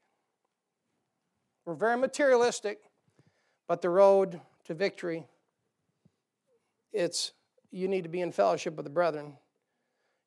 [1.65, 2.79] We're very materialistic,
[3.67, 5.25] but the road to victory,
[6.93, 7.31] it's
[7.71, 9.34] you need to be in fellowship with the brethren.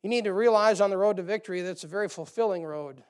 [0.03, 3.03] You need to realize on the road to victory that it's a very fulfilling road.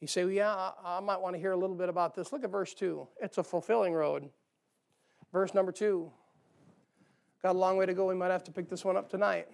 [0.00, 2.32] You say, well, yeah, I, might want to hear a little bit about this.
[2.32, 3.06] Look at verse 2.
[3.20, 4.30] It's a fulfilling road.
[5.32, 6.10] Verse number 2.
[7.42, 8.06] Got a long way to go.
[8.06, 9.48] We might have to pick this one up tonight.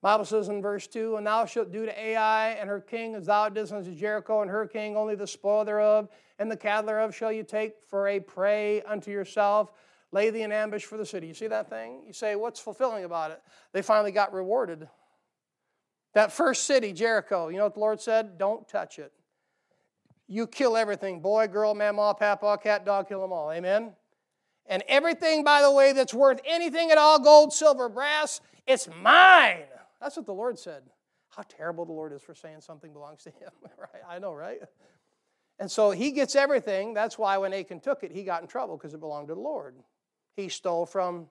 [0.00, 3.26] Bible says in verse 2, And thou shalt do to Ai and her king as
[3.26, 7.14] thou didst unto Jericho and her king, only the spoil thereof and the cattle thereof
[7.14, 9.72] shall you take for a prey unto yourself.
[10.10, 11.28] Lay thee in ambush for the city.
[11.28, 12.02] You see that thing?
[12.06, 13.40] You say, What's fulfilling about it?
[13.72, 14.88] They finally got rewarded.
[16.14, 18.38] That first city, Jericho, you know what the Lord said?
[18.38, 19.12] Don't touch it.
[20.28, 23.50] You kill everything boy, girl, mamaw, papa, cat, dog, kill them all.
[23.50, 23.92] Amen?
[24.66, 29.64] And everything, by the way, that's worth anything at all gold, silver, brass it's mine.
[30.00, 30.82] That's what the Lord said.
[31.30, 33.50] How terrible the Lord is for saying something belongs to him.
[33.78, 34.02] right?
[34.08, 34.60] I know, right?
[35.58, 36.94] And so he gets everything.
[36.94, 39.40] That's why when Achan took it, he got in trouble because it belonged to the
[39.40, 39.76] Lord.
[40.36, 41.26] He stole from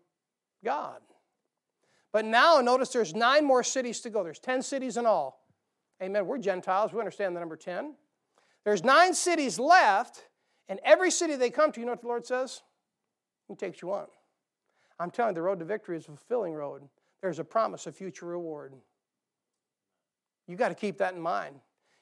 [0.63, 1.01] God.
[2.13, 4.23] But now notice there's nine more cities to go.
[4.23, 5.45] There's 10 cities in all.
[6.01, 6.25] Amen.
[6.25, 6.91] We're Gentiles.
[6.91, 7.95] We understand the number 10.
[8.65, 10.27] There's nine cities left,
[10.67, 12.61] and every city they come to, you know what the Lord says?
[13.47, 14.07] He takes you on.
[14.99, 16.83] I'm telling you, the road to victory is a fulfilling road
[17.21, 18.73] there's a promise of future reward.
[20.47, 21.55] You got to keep that in mind.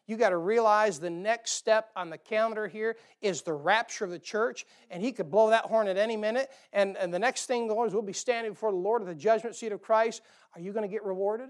[0.10, 4.10] You got to realize the next step on the calendar here is the rapture of
[4.10, 6.50] the church, and he could blow that horn at any minute.
[6.74, 9.08] And, and the next thing, the Lord, is we'll be standing before the Lord at
[9.08, 10.24] the judgment seat of Christ.
[10.56, 11.50] Are you going to get rewarded?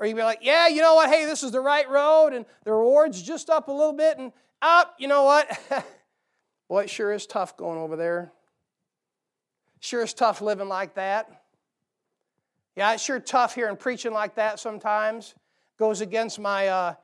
[0.00, 1.08] Or you be like, yeah, you know what?
[1.08, 4.32] Hey, this is the right road, and the reward's just up a little bit, and
[4.60, 4.96] up.
[4.98, 5.48] You know what?
[6.68, 8.32] Boy, it sure is tough going over there.
[9.78, 11.44] Sure is tough living like that.
[12.78, 15.34] Yeah, it's sure tough and preaching like that sometimes.
[15.80, 16.94] Goes against my uh,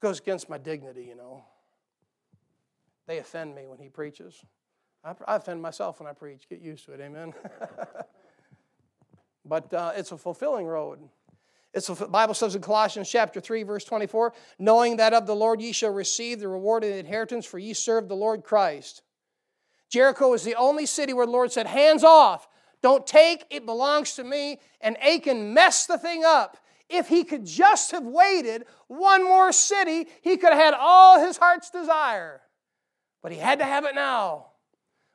[0.00, 1.42] goes against my dignity, you know.
[3.08, 4.40] They offend me when he preaches.
[5.02, 6.48] I, I offend myself when I preach.
[6.48, 7.34] Get used to it, amen.
[9.44, 11.00] but uh, it's a fulfilling road.
[11.74, 15.60] It's the Bible says in Colossians chapter 3, verse 24, knowing that of the Lord
[15.60, 19.02] ye shall receive the reward the inheritance, for ye serve the Lord Christ.
[19.90, 22.46] Jericho is the only city where the Lord said, Hands off,
[22.82, 24.60] don't take, it belongs to me.
[24.80, 26.58] And Achan messed the thing up.
[26.88, 31.36] If he could just have waited one more city, he could have had all his
[31.36, 32.40] heart's desire.
[33.22, 34.46] But he had to have it now.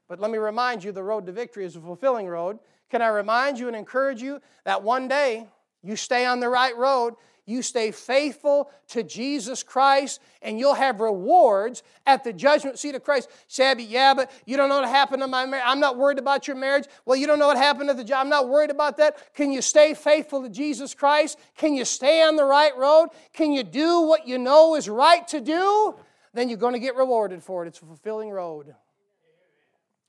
[0.08, 2.60] But let me remind you the road to victory is a fulfilling road.
[2.92, 5.48] Can I remind you and encourage you that one day
[5.82, 7.16] you stay on the right road,
[7.46, 13.04] you stay faithful to Jesus Christ, and you'll have rewards at the judgment seat of
[13.04, 13.30] Christ.
[13.48, 15.66] Shabby, yeah, but you don't know what happened to my marriage.
[15.68, 16.86] I'm not worried about your marriage.
[17.06, 18.22] Well, you don't know what happened to the job.
[18.22, 19.34] I'm not worried about that.
[19.34, 21.38] Can you stay faithful to Jesus Christ?
[21.58, 23.10] Can you stay on the right road?
[23.34, 25.96] Can you do what you know is right to do?
[26.34, 27.68] Then you're going to get rewarded for it.
[27.68, 28.74] It's a fulfilling road.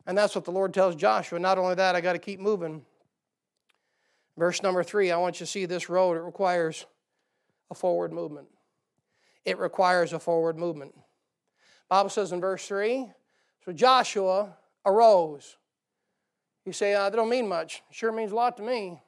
[0.06, 1.38] And that's what the Lord tells Joshua.
[1.38, 2.82] Not only that, I got to keep moving.
[4.36, 6.16] Verse number three, I want you to see this road.
[6.16, 6.86] It requires
[7.70, 8.48] a forward movement.
[9.44, 10.94] It requires a forward movement.
[11.88, 13.10] Bible says in verse 3
[13.64, 15.56] So Joshua arose.
[16.64, 17.82] You say, uh, that don't mean much.
[17.90, 19.00] Sure means a lot to me.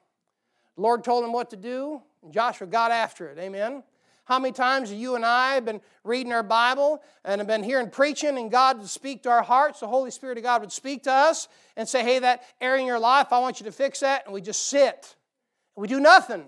[0.75, 3.39] The Lord told him what to do, and Joshua got after it.
[3.39, 3.83] Amen.
[4.25, 7.63] How many times have you and I have been reading our Bible and have been
[7.63, 9.79] hearing preaching and God would speak to our hearts?
[9.79, 12.87] The Holy Spirit of God would speak to us and say, Hey, that area in
[12.87, 14.25] your life, I want you to fix that.
[14.25, 15.15] And we just sit.
[15.77, 16.43] We do nothing.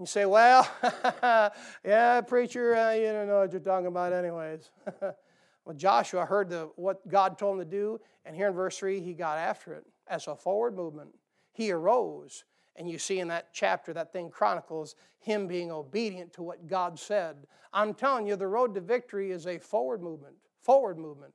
[0.00, 0.66] You say, well,
[1.84, 4.70] yeah, preacher, uh, you don't know what you're talking about, anyways.
[5.02, 9.00] well, Joshua heard the, what God told him to do, and here in verse 3,
[9.00, 11.10] he got after it as a forward movement.
[11.52, 12.44] He arose,
[12.76, 16.98] and you see in that chapter, that thing chronicles him being obedient to what God
[16.98, 17.36] said.
[17.74, 20.34] I'm telling you, the road to victory is a forward movement.
[20.62, 21.34] Forward movement.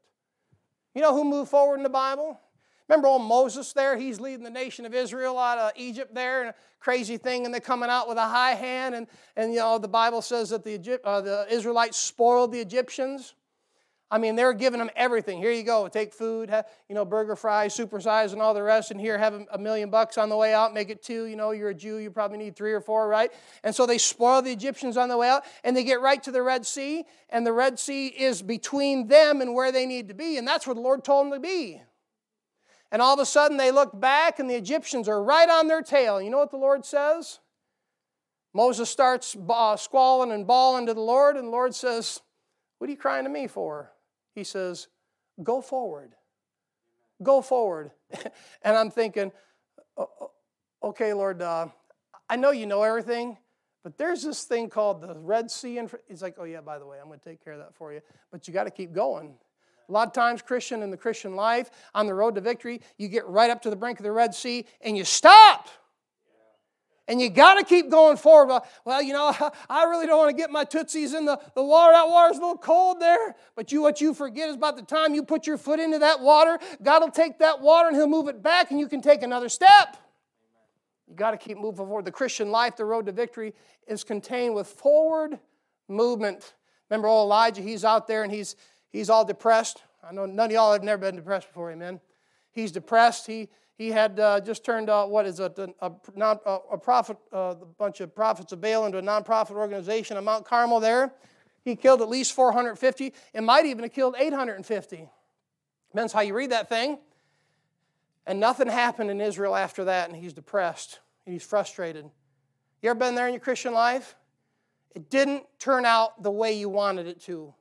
[0.96, 2.40] You know who moved forward in the Bible?
[2.88, 3.98] Remember old Moses there?
[3.98, 7.54] He's leading the nation of Israel out of Egypt there, and a crazy thing, and
[7.54, 8.94] they're coming out with a high hand.
[8.94, 12.60] And, and you know, the Bible says that the, Egypt, uh, the Israelites spoiled the
[12.60, 13.34] Egyptians.
[14.12, 15.40] I mean, they're giving them everything.
[15.40, 18.92] Here you go, take food, have, you know, burger fries, supersize, and all the rest.
[18.92, 21.26] And here, have a million bucks on the way out, make it two.
[21.26, 23.32] You know, you're a Jew, you probably need three or four, right?
[23.64, 26.32] And so they spoil the Egyptians on the way out, and they get right to
[26.32, 30.14] the Red Sea, and the Red Sea is between them and where they need to
[30.14, 30.38] be.
[30.38, 31.82] And that's where the Lord told them to be.
[32.92, 35.82] And all of a sudden, they look back, and the Egyptians are right on their
[35.82, 36.22] tail.
[36.22, 37.40] You know what the Lord says?
[38.54, 39.36] Moses starts
[39.78, 42.22] squalling and bawling to the Lord, and the Lord says,
[42.78, 43.92] What are you crying to me for?
[44.34, 44.88] He says,
[45.44, 46.14] Go forward.
[47.22, 47.92] Go forward.
[48.62, 49.32] and I'm thinking,
[50.84, 51.68] okay, Lord, uh,
[52.30, 53.38] I know you know everything,
[53.84, 55.78] but there's this thing called the Red Sea.
[55.78, 57.76] And he's like, oh, yeah, by the way, I'm going to take care of that
[57.76, 58.02] for you.
[58.32, 59.36] But you got to keep going.
[59.88, 63.08] A lot of times, Christian in the Christian life, on the road to victory, you
[63.08, 65.70] get right up to the brink of the Red Sea and you stop.
[67.08, 68.62] And you got to keep going forward.
[68.84, 69.32] Well, you know,
[69.70, 71.94] I really don't want to get my tootsies in the, the water.
[71.94, 73.36] That water's a little cold there.
[73.56, 76.20] But you, what you forget is about the time you put your foot into that
[76.20, 79.22] water, God will take that water and He'll move it back, and you can take
[79.22, 79.98] another step.
[81.08, 82.06] You got to keep moving forward.
[82.06, 83.54] The Christian life, the road to victory,
[83.88, 85.40] is contained with forward
[85.88, 86.56] movement.
[86.90, 88.56] Remember, old Elijah, he's out there and he's
[88.96, 89.84] he's all depressed.
[90.08, 92.00] I know none of y'all have never been depressed before, amen.
[92.52, 93.28] He's depressed.
[93.28, 96.78] He he had uh, just turned out what is it, a, a, non, a, a
[96.78, 100.80] prophet, uh, a bunch of prophets of Baal into a nonprofit organization at Mount Carmel
[100.80, 101.14] there.
[101.66, 103.14] He killed at least 450.
[103.34, 105.10] It might even have killed 850.
[105.92, 107.00] Depends how you read that thing.
[108.26, 111.00] And nothing happened in Israel after that, and he's depressed.
[111.26, 112.10] and He's frustrated.
[112.82, 114.16] You ever been there in your Christian life?
[114.96, 117.54] It didn't turn out the way you wanted it to.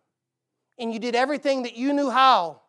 [0.78, 2.62] And you did everything that you knew how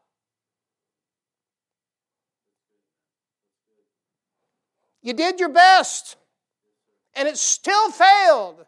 [5.06, 6.16] You did your best,
[7.14, 8.66] and it still failed.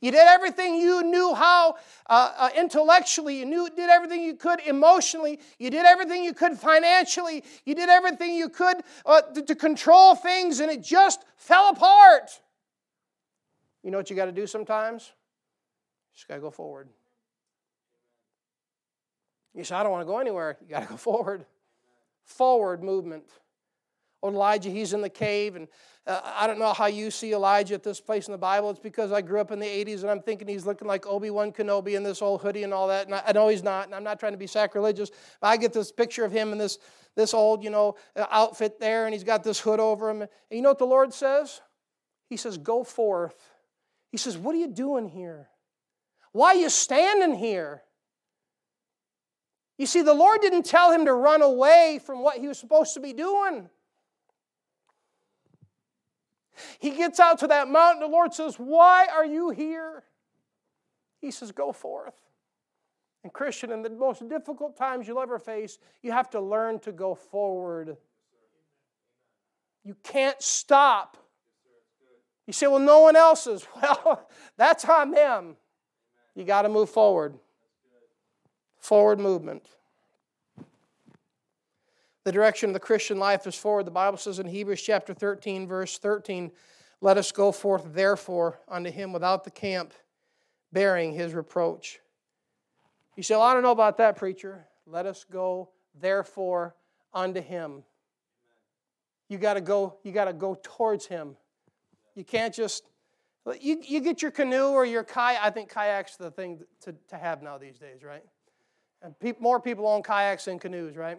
[0.00, 1.76] You did everything you knew how
[2.10, 3.38] uh, uh, intellectually.
[3.38, 5.38] You knew, did everything you could emotionally.
[5.60, 7.44] You did everything you could financially.
[7.64, 12.30] You did everything you could uh, to, to control things, and it just fell apart.
[13.84, 15.12] You know what you got to do sometimes?
[16.18, 16.88] Just got to go forward.
[19.54, 20.58] You say, I don't want to go anywhere.
[20.60, 21.46] You got to go forward.
[22.24, 23.22] Forward movement.
[24.20, 25.68] Oh, Elijah, he's in the cave, and
[26.04, 28.68] uh, I don't know how you see Elijah at this place in the Bible.
[28.68, 31.30] It's because I grew up in the 80s and I'm thinking he's looking like Obi
[31.30, 33.06] Wan Kenobi in this old hoodie and all that.
[33.06, 35.56] And I, I, know he's not, and I'm not trying to be sacrilegious, but I
[35.56, 36.80] get this picture of him in this,
[37.14, 40.22] this old, you know, uh, outfit there, and he's got this hood over him.
[40.22, 41.60] And you know what the Lord says?
[42.28, 43.36] He says, Go forth.
[44.10, 45.48] He says, What are you doing here?
[46.32, 47.82] Why are you standing here?
[49.78, 52.94] You see, the Lord didn't tell him to run away from what he was supposed
[52.94, 53.70] to be doing.
[56.80, 58.00] He gets out to that mountain.
[58.00, 60.02] The Lord says, Why are you here?
[61.20, 62.14] He says, Go forth.
[63.22, 66.92] And, Christian, in the most difficult times you'll ever face, you have to learn to
[66.92, 67.96] go forward.
[69.84, 71.16] You can't stop.
[72.48, 73.66] You say, Well, no one else is.
[73.80, 75.56] Well, that's on them.
[76.38, 77.34] You got to move forward.
[78.78, 79.66] Forward movement.
[82.22, 83.86] The direction of the Christian life is forward.
[83.86, 86.52] The Bible says in Hebrews chapter 13, verse 13,
[87.00, 89.92] let us go forth therefore unto him without the camp,
[90.72, 91.98] bearing his reproach.
[93.16, 94.64] You say, well, I don't know about that, preacher.
[94.86, 95.70] Let us go
[96.00, 96.76] therefore
[97.12, 97.82] unto him.
[99.28, 101.34] You got to go, you got to go towards him.
[102.14, 102.87] You can't just
[103.54, 105.40] you, you get your canoe or your kayak.
[105.42, 108.24] I think kayak's the thing to, to have now these days, right?
[109.02, 111.18] And pe- more people own kayaks than canoes, right?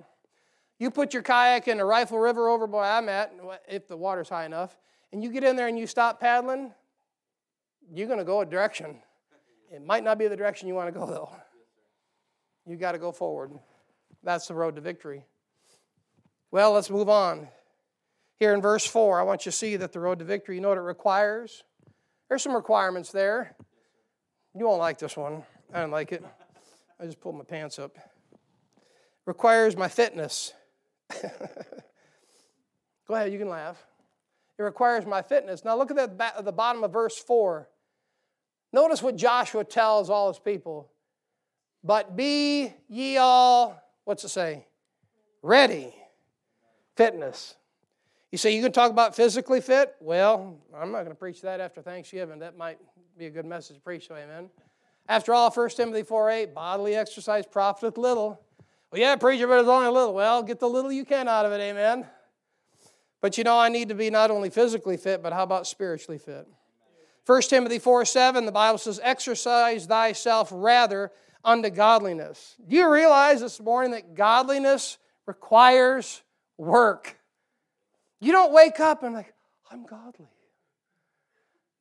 [0.79, 3.33] You put your kayak in a Rifle River over where I'm at,
[3.67, 4.77] if the water's high enough,
[5.11, 6.73] and you get in there and you stop paddling,
[7.91, 8.97] you're going to go a direction.
[9.71, 11.31] It might not be the direction you want to go, though.
[12.65, 13.51] You got to go forward.
[14.23, 15.25] That's the road to victory.
[16.51, 17.47] Well, let's move on.
[18.37, 20.61] Here in verse 4, I want you to see that the road to victory, you
[20.61, 21.63] know what it requires?
[22.29, 23.55] There's some requirements there.
[24.55, 25.43] You won't like this one.
[25.73, 26.23] I don't like it.
[26.99, 27.97] I just pulled my pants up.
[29.25, 30.53] Requires my fitness.
[33.07, 33.83] Go ahead, you can laugh.
[34.59, 35.65] It requires my fitness.
[35.65, 37.67] Now look at the, the bottom of verse 4.
[38.71, 40.91] Notice what Joshua tells all his people.
[41.83, 44.67] But be ye all, what's it say?
[45.41, 45.95] Ready.
[46.95, 47.55] Fitness.
[48.31, 49.95] You say you can talk about physically fit?
[49.99, 52.39] Well, I'm not going to preach that after Thanksgiving.
[52.39, 52.77] That might
[53.17, 54.49] be a good message to preach, so amen.
[55.07, 58.39] After all, 1 Timothy 4 8, bodily exercise profiteth little,
[58.91, 60.13] Well, yeah, preacher, but it's only a little.
[60.13, 62.05] Well, get the little you can out of it, amen.
[63.19, 66.19] But you know, I need to be not only physically fit, but how about spiritually
[66.19, 66.47] fit?
[67.25, 71.11] 1 Timothy 4 7, the Bible says, Exercise thyself rather
[71.43, 72.55] unto godliness.
[72.67, 76.21] Do you realize this morning that godliness requires
[76.57, 77.18] work?
[78.19, 79.33] You don't wake up and like,
[79.71, 80.27] I'm godly.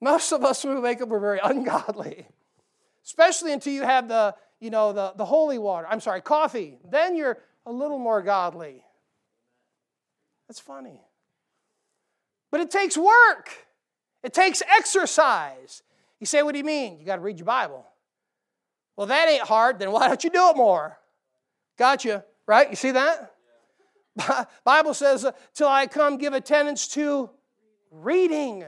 [0.00, 2.26] Most of us, when we wake up, we're very ungodly.
[3.04, 5.86] Especially until you have the, you know, the, the holy water.
[5.90, 6.78] I'm sorry, coffee.
[6.88, 8.84] Then you're a little more godly.
[10.46, 11.00] That's funny.
[12.50, 13.50] But it takes work.
[14.22, 15.82] It takes exercise.
[16.20, 16.98] You say, what do you mean?
[16.98, 17.86] You got to read your Bible.
[18.96, 20.98] Well, that ain't hard, then why don't you do it more?
[21.76, 22.68] Gotcha, right?
[22.68, 23.32] You see that?
[24.64, 27.30] Bible says, uh, till I come, give attendance to
[27.90, 28.64] reading.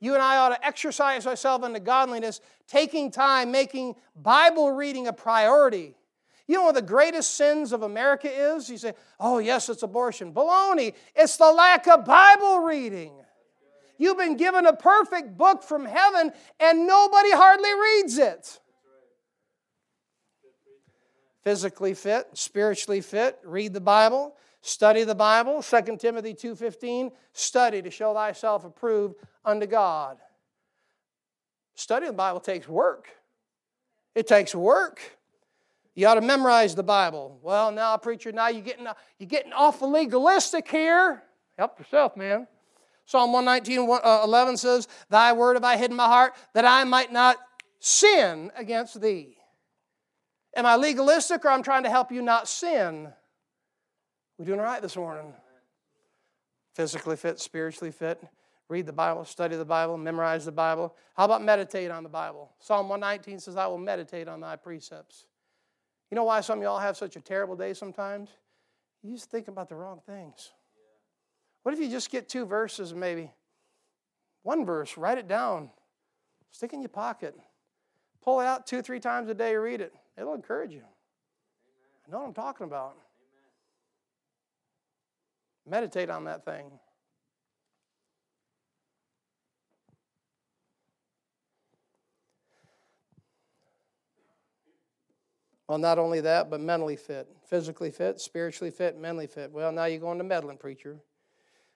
[0.00, 5.12] You and I ought to exercise ourselves into godliness, taking time, making Bible reading a
[5.12, 5.94] priority.
[6.46, 8.70] You know what the greatest sins of America is?
[8.70, 10.32] You say, oh, yes, it's abortion.
[10.32, 10.94] Baloney.
[11.14, 13.12] It's the lack of Bible reading.
[13.98, 18.60] You've been given a perfect book from heaven, and nobody hardly reads it.
[21.42, 25.62] Physically fit, spiritually fit, read the Bible, study the Bible.
[25.62, 30.18] 2 Timothy 2:15, study to show thyself approved unto God.
[31.74, 33.08] Studying the Bible takes work.
[34.14, 35.18] It takes work.
[35.94, 37.38] You ought to memorize the Bible.
[37.42, 38.86] Well, now, preacher, now you're getting,
[39.18, 41.22] you're getting awful legalistic here.
[41.56, 42.46] Help yourself, man.
[43.04, 46.84] Psalm 119, uh, 11 says, Thy word have I hid in my heart, that I
[46.84, 47.38] might not
[47.80, 49.38] sin against thee.
[50.54, 53.12] Am I legalistic or I'm trying to help you not sin?
[54.38, 55.34] We doing all right this morning?
[56.74, 58.22] Physically fit, spiritually fit.
[58.68, 60.94] Read the Bible, study the Bible, memorize the Bible.
[61.16, 62.52] How about meditate on the Bible?
[62.60, 65.26] Psalm 119 says, I will meditate on thy precepts.
[66.10, 68.28] You know why some of y'all have such a terrible day sometimes?
[69.02, 70.52] You just think about the wrong things.
[71.64, 73.32] What if you just get two verses, maybe
[74.42, 75.70] one verse, write it down,
[76.52, 77.34] stick in your pocket,
[78.22, 79.92] pull it out two, three times a day, read it.
[80.16, 80.84] It'll encourage you.
[82.06, 82.96] I know what I'm talking about.
[85.68, 86.70] Meditate on that thing.
[95.68, 99.52] Well, not only that, but mentally fit, physically fit, spiritually fit, mentally fit.
[99.52, 100.98] Well, now you're going to meddling, preacher.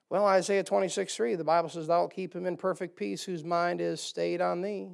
[0.08, 3.44] Well, Isaiah 26, 3, the Bible says, Thou will keep him in perfect peace whose
[3.44, 4.90] mind is stayed on thee.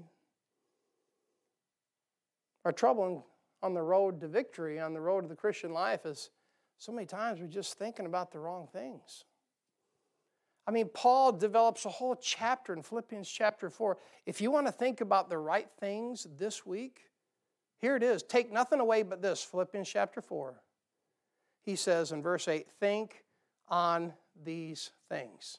[2.65, 3.27] Our trouble
[3.63, 6.31] on the road to victory, on the road to the Christian life, is
[6.79, 9.25] so many times we're just thinking about the wrong things.
[10.67, 13.97] I mean, Paul develops a whole chapter in Philippians chapter 4.
[14.27, 17.11] If you want to think about the right things this week,
[17.79, 18.23] here it is.
[18.23, 20.61] Take nothing away but this Philippians chapter 4.
[21.65, 23.25] He says in verse 8, Think
[23.69, 24.13] on
[24.45, 25.59] these things.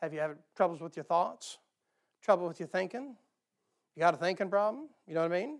[0.00, 1.58] Have you had troubles with your thoughts?
[2.22, 3.16] Trouble with your thinking?
[3.96, 4.88] You got a thinking problem?
[5.06, 5.58] You know what I mean?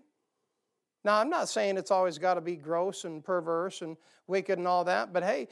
[1.05, 3.95] Now, I'm not saying it's always got to be gross and perverse and
[4.25, 5.47] wicked and all that, but hey,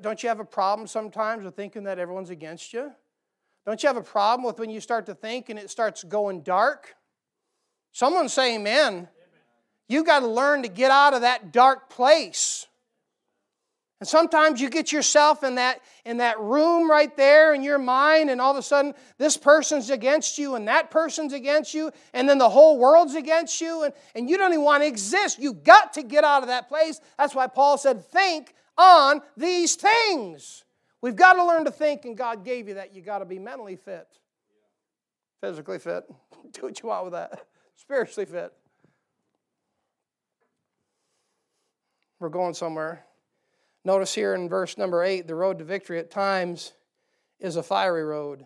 [0.00, 2.90] don't you have a problem sometimes with thinking that everyone's against you?
[3.66, 6.40] Don't you have a problem with when you start to think and it starts going
[6.40, 6.96] dark?
[7.92, 9.08] Someone say amen.
[9.86, 12.66] You got to learn to get out of that dark place.
[13.98, 18.28] And sometimes you get yourself in that, in that room right there in your mind,
[18.28, 22.28] and all of a sudden this person's against you, and that person's against you, and
[22.28, 25.38] then the whole world's against you, and, and you don't even want to exist.
[25.38, 27.00] You've got to get out of that place.
[27.16, 30.64] That's why Paul said, Think on these things.
[31.00, 32.94] We've got to learn to think, and God gave you that.
[32.94, 34.08] You've got to be mentally fit,
[35.40, 36.04] physically fit.
[36.52, 38.52] Do what you want with that, spiritually fit.
[42.18, 43.04] We're going somewhere.
[43.86, 46.72] Notice here in verse number 8 the road to victory at times
[47.38, 48.44] is a fiery road.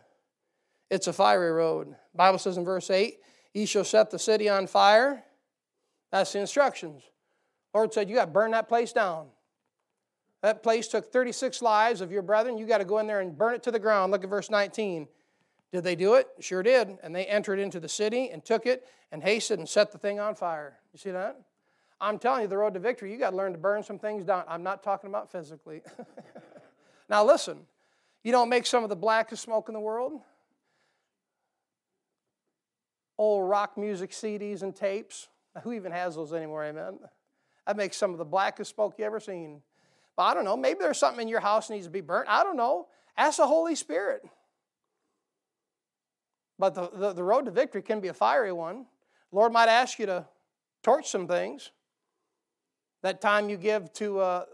[0.90, 1.96] It's a fiery road.
[2.14, 3.16] Bible says in verse 8,
[3.54, 5.24] Ye shall set the city on fire.
[6.12, 7.04] That's the instructions.
[7.72, 9.28] Lord said, You got to burn that place down.
[10.42, 12.58] That place took 36 lives of your brethren.
[12.58, 14.12] You got to go in there and burn it to the ground.
[14.12, 15.08] Look at verse 19.
[15.72, 16.28] Did they do it?
[16.40, 16.98] Sure did.
[17.02, 20.20] And they entered into the city and took it and hasted and set the thing
[20.20, 20.76] on fire.
[20.92, 21.40] You see that?
[22.00, 24.24] I'm telling you, the road to victory, you got to learn to burn some things
[24.24, 24.44] down.
[24.48, 25.82] I'm not talking about physically.
[27.08, 27.58] now, listen,
[28.22, 30.20] you don't make some of the blackest smoke in the world.
[33.18, 35.28] Old rock music CDs and tapes.
[35.62, 37.00] Who even has those anymore, amen?
[37.66, 39.60] That makes some of the blackest smoke you ever seen.
[40.16, 42.28] But I don't know, maybe there's something in your house that needs to be burnt.
[42.28, 42.86] I don't know.
[43.16, 44.22] Ask the Holy Spirit.
[46.58, 48.86] But the, the, the road to victory can be a fiery one.
[49.32, 50.26] Lord might ask you to
[50.82, 51.70] torch some things.
[53.02, 54.44] That time you give to uh,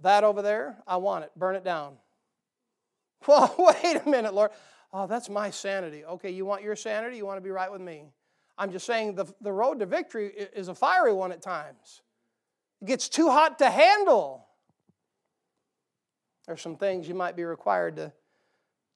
[0.00, 1.30] that over there, I want it.
[1.36, 1.94] Burn it down.
[3.28, 4.50] Well, wait a minute, Lord.
[4.92, 6.04] Oh, that's my sanity.
[6.04, 7.16] Okay, you want your sanity?
[7.16, 8.06] You want to be right with me?
[8.58, 12.02] I'm just saying the, the road to victory is a fiery one at times.
[12.80, 14.46] It gets too hot to handle.
[16.46, 18.12] There's some things you might be required to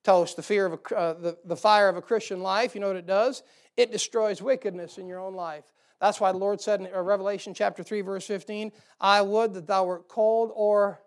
[0.05, 0.37] toast.
[0.37, 2.97] The fear of a, uh, the, the fire of a Christian life, you know what
[2.97, 3.43] it does?
[3.77, 5.65] It destroys wickedness in your own life.
[6.01, 9.67] That's why the Lord said in uh, Revelation chapter 3, verse 15, I would that
[9.67, 11.01] thou wert cold or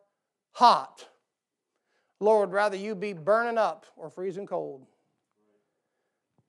[0.52, 1.08] hot.
[2.20, 4.86] Lord, rather you be burning up or freezing cold.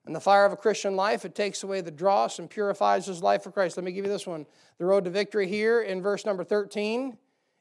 [0.07, 3.23] And the fire of a Christian life, it takes away the dross and purifies his
[3.23, 3.77] life for Christ.
[3.77, 4.47] Let me give you this one.
[4.79, 7.19] The road to victory here in verse number 13,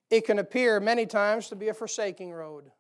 [0.10, 2.72] it can appear many times to be a forsaking road.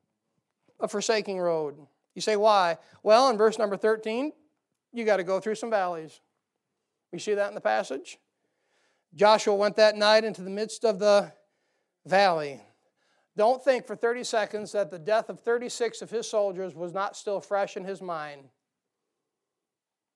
[0.79, 1.75] A forsaking road.
[2.15, 2.77] You say, why?
[3.03, 4.31] Well, in verse number 13,
[4.93, 6.21] you got to go through some valleys.
[7.11, 8.19] We see that in the passage.
[9.15, 11.31] Joshua went that night into the midst of the
[12.05, 12.61] valley.
[13.35, 17.15] Don't think for 30 seconds that the death of 36 of his soldiers was not
[17.15, 18.49] still fresh in his mind.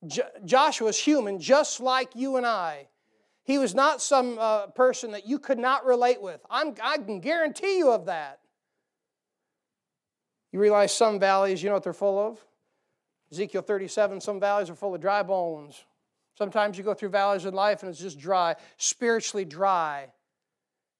[0.06, 2.88] Jo- Joshua was human just like you and I.
[3.44, 6.42] He was not some uh, person that you could not relate with.
[6.50, 8.40] I'm, I can guarantee you of that.
[10.52, 12.40] You realize some valleys, you know what they're full of?
[13.32, 15.84] Ezekiel 37, some valleys are full of dry bones.
[16.36, 20.08] Sometimes you go through valleys in life and it's just dry, spiritually dry.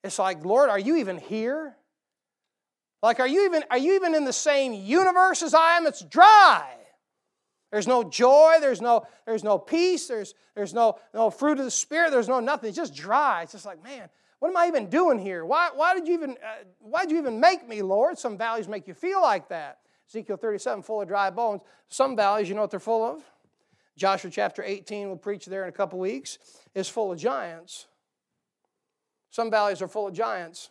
[0.04, 1.76] It's like, Lord, are you even here?
[3.02, 5.88] Like, are you even, are you even in the same universe as I am?
[5.88, 6.68] It's dry.
[7.72, 11.72] There's no joy, there's no, there's no peace, there's, there's no, no fruit of the
[11.72, 12.68] Spirit, there's no nothing.
[12.68, 13.42] It's just dry.
[13.42, 15.44] It's just like, man, what am I even doing here?
[15.44, 18.20] Why, why did you even, uh, why did you even make me, Lord?
[18.20, 19.80] Some valleys make you feel like that.
[20.08, 21.62] Ezekiel 37, full of dry bones.
[21.88, 23.24] Some valleys, you know what they're full of?
[23.98, 26.40] Joshua chapter 18, we'll preach there in a couple weeks,
[26.74, 27.88] is full of giants.
[29.30, 30.70] Some valleys are full of giants.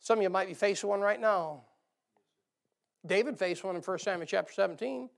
[0.00, 1.62] Some of you might be facing one right now.
[3.04, 5.08] David faced one in 1 Samuel chapter 17.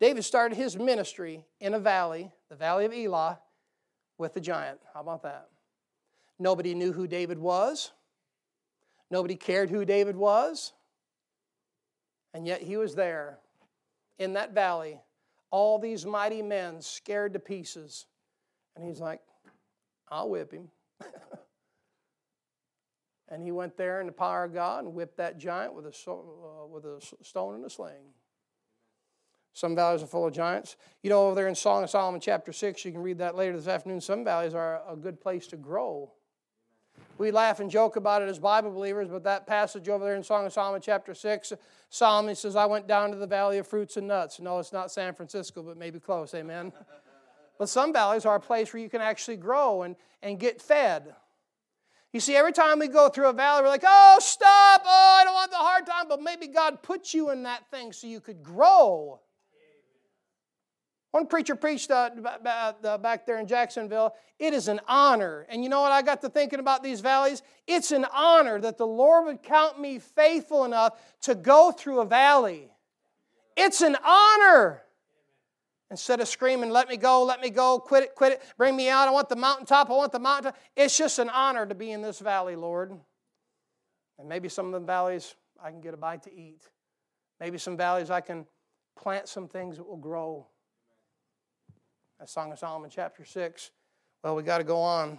[0.00, 3.38] David started his ministry in a valley, the valley of Elah,
[4.18, 4.78] with a giant.
[4.94, 5.48] How about that?
[6.38, 7.92] Nobody knew who David was.
[9.10, 10.72] Nobody cared who David was.
[12.32, 13.38] And yet he was there
[14.18, 15.00] in that valley,
[15.50, 18.06] all these mighty men scared to pieces.
[18.76, 19.20] And he's like,
[20.08, 20.68] I'll whip him.
[23.28, 26.10] and he went there in the power of God and whipped that giant with a,
[26.10, 28.14] uh, with a stone and a sling.
[29.52, 30.76] Some valleys are full of giants.
[31.02, 33.56] You know, over there in Song of Solomon, chapter 6, you can read that later
[33.56, 34.00] this afternoon.
[34.00, 36.12] Some valleys are a good place to grow.
[37.20, 40.22] We laugh and joke about it as Bible believers, but that passage over there in
[40.22, 41.52] Song of Solomon, chapter 6,
[41.90, 44.40] Solomon says, I went down to the valley of fruits and nuts.
[44.40, 46.32] No, it's not San Francisco, but maybe close.
[46.32, 46.72] Amen.
[47.58, 51.14] but some valleys are a place where you can actually grow and, and get fed.
[52.14, 54.80] You see, every time we go through a valley, we're like, oh, stop.
[54.86, 56.06] Oh, I don't want the hard time.
[56.08, 59.20] But maybe God put you in that thing so you could grow.
[61.10, 65.44] One preacher preached uh, back there in Jacksonville, it is an honor.
[65.48, 67.42] And you know what I got to thinking about these valleys?
[67.66, 72.06] It's an honor that the Lord would count me faithful enough to go through a
[72.06, 72.70] valley.
[73.56, 74.82] It's an honor.
[75.90, 78.88] Instead of screaming, let me go, let me go, quit it, quit it, bring me
[78.88, 80.56] out, I want the mountaintop, I want the mountaintop.
[80.76, 82.92] It's just an honor to be in this valley, Lord.
[84.20, 86.62] And maybe some of the valleys I can get a bite to eat.
[87.40, 88.46] Maybe some valleys I can
[88.96, 90.46] plant some things that will grow.
[92.20, 93.70] That's Song of Solomon, chapter 6.
[94.22, 95.18] Well, we got to go on.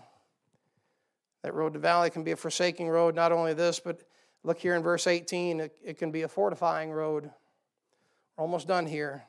[1.41, 3.15] That road to valley can be a forsaking road.
[3.15, 4.03] Not only this, but
[4.43, 7.23] look here in verse 18, it, it can be a fortifying road.
[8.37, 9.23] We're almost done here.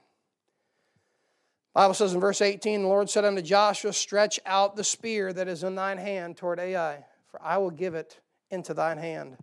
[1.73, 5.49] Bible says in verse 18, the Lord said unto Joshua, Stretch out the spear that
[5.49, 8.21] is in thine hand toward Ai, for I will give it
[8.51, 9.39] into thine hand.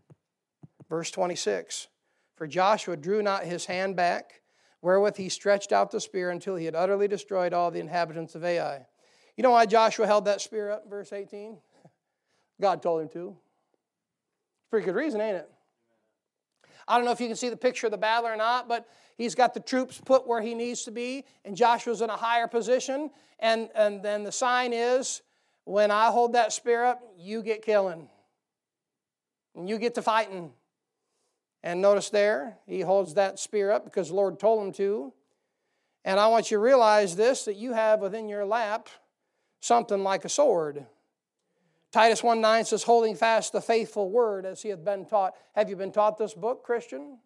[0.88, 1.88] Verse 26,
[2.36, 4.39] For Joshua drew not his hand back,
[4.82, 8.44] wherewith he stretched out the spear until he had utterly destroyed all the inhabitants of
[8.44, 8.86] Ai.
[9.36, 11.58] You know why Joshua held that spear up verse 18?
[12.62, 13.38] God told him to.
[14.70, 15.50] Pretty good reason, ain't it?
[16.88, 18.88] I don't know if you can see the picture of the battle or not, but
[19.16, 22.48] he's got the troops put where he needs to be, and Joshua's in a higher
[22.48, 23.12] position.
[23.40, 25.22] And, and then the sign is
[25.66, 28.10] when I hold that spear up, you get killing.
[29.56, 30.52] And you get to fighting.
[31.64, 35.14] And notice there, he holds that spear up because the Lord told him to.
[36.06, 38.88] And I want you to realize this that you have within your lap
[39.60, 40.86] something like a sword.
[41.92, 45.34] Titus 1 9 says, holding fast the faithful word as he hath been taught.
[45.56, 47.18] Have you been taught this book, Christian?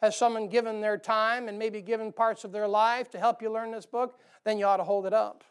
[0.00, 3.52] Has someone given their time and maybe given parts of their life to help you
[3.52, 4.18] learn this book?
[4.44, 5.44] Then you ought to hold it up.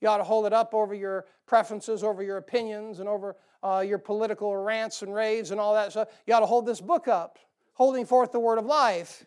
[0.00, 3.84] You ought to hold it up over your preferences, over your opinions, and over uh,
[3.86, 6.08] your political rants and raves and all that stuff.
[6.26, 7.38] You ought to hold this book up,
[7.74, 9.26] holding forth the word of life.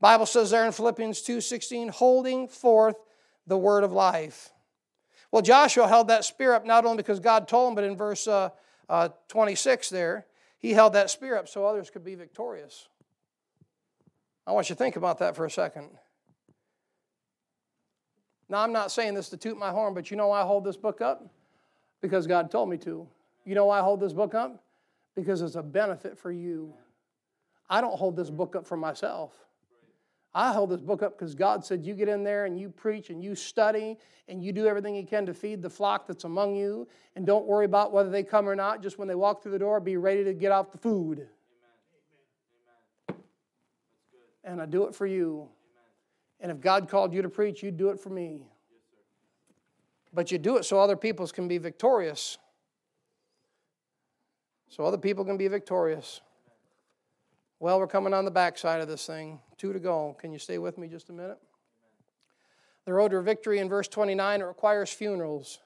[0.00, 2.96] Bible says there in Philippians 2:16, holding forth
[3.46, 4.52] the word of life.
[5.30, 8.26] Well, Joshua held that spear up not only because God told him, but in verse
[8.26, 8.50] uh,
[8.88, 10.26] uh, 26 there,
[10.58, 12.88] he held that spear up so others could be victorious.
[14.46, 15.90] I want you to think about that for a second.
[18.48, 20.64] Now, I'm not saying this to toot my horn, but you know why I hold
[20.64, 21.26] this book up?
[22.02, 23.08] Because God told me to.
[23.44, 24.62] You know why I hold this book up?
[25.14, 26.72] Because it's a benefit for you.
[27.68, 29.32] I don't hold this book up for myself.
[30.34, 33.10] I hold this book up because God said, You get in there and you preach
[33.10, 36.54] and you study and you do everything you can to feed the flock that's among
[36.54, 36.88] you.
[37.16, 38.82] And don't worry about whether they come or not.
[38.82, 41.18] Just when they walk through the door, be ready to get out the food.
[41.18, 41.28] Amen.
[43.10, 43.22] Amen.
[44.44, 45.48] And I do it for you.
[46.40, 48.46] And if God called you to preach, you'd do it for me.
[50.14, 52.38] but you do it so other people can be victorious.
[54.72, 56.22] So other people can be victorious.
[57.60, 59.38] Well, we're coming on the backside of this thing.
[59.58, 60.16] Two to go.
[60.18, 61.36] Can you stay with me just a minute?
[62.86, 65.58] The road to victory in verse 29 it requires funerals.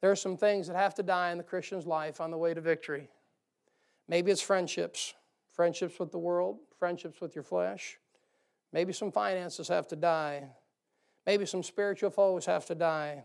[0.00, 2.54] There are some things that have to die in the Christian's life on the way
[2.54, 3.10] to victory.
[4.08, 5.12] Maybe it's friendships,
[5.52, 7.98] friendships with the world, friendships with your flesh.
[8.72, 10.48] Maybe some finances have to die.
[11.26, 13.24] Maybe some spiritual foes have to die.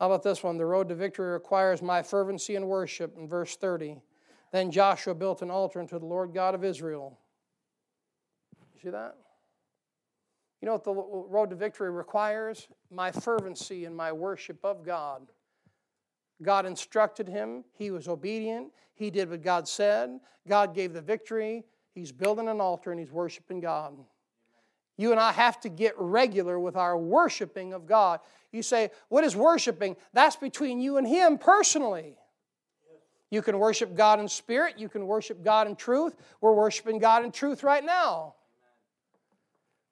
[0.00, 0.56] How about this one?
[0.56, 4.00] The road to victory requires my fervency and worship in verse 30.
[4.52, 7.18] Then Joshua built an altar unto the Lord God of Israel.
[8.74, 9.16] You see that?
[10.60, 12.68] You know what the road to victory requires?
[12.90, 15.22] My fervency and my worship of God.
[16.42, 17.64] God instructed him.
[17.76, 18.68] He was obedient.
[18.94, 20.20] He did what God said.
[20.46, 21.64] God gave the victory.
[21.94, 23.96] He's building an altar and he's worshiping God.
[24.96, 28.20] You and I have to get regular with our worshiping of God.
[28.52, 29.96] You say, What is worshiping?
[30.12, 32.16] That's between you and Him personally.
[33.32, 36.14] You can worship God in spirit, you can worship God in truth.
[36.42, 38.34] We're worshiping God in truth right now.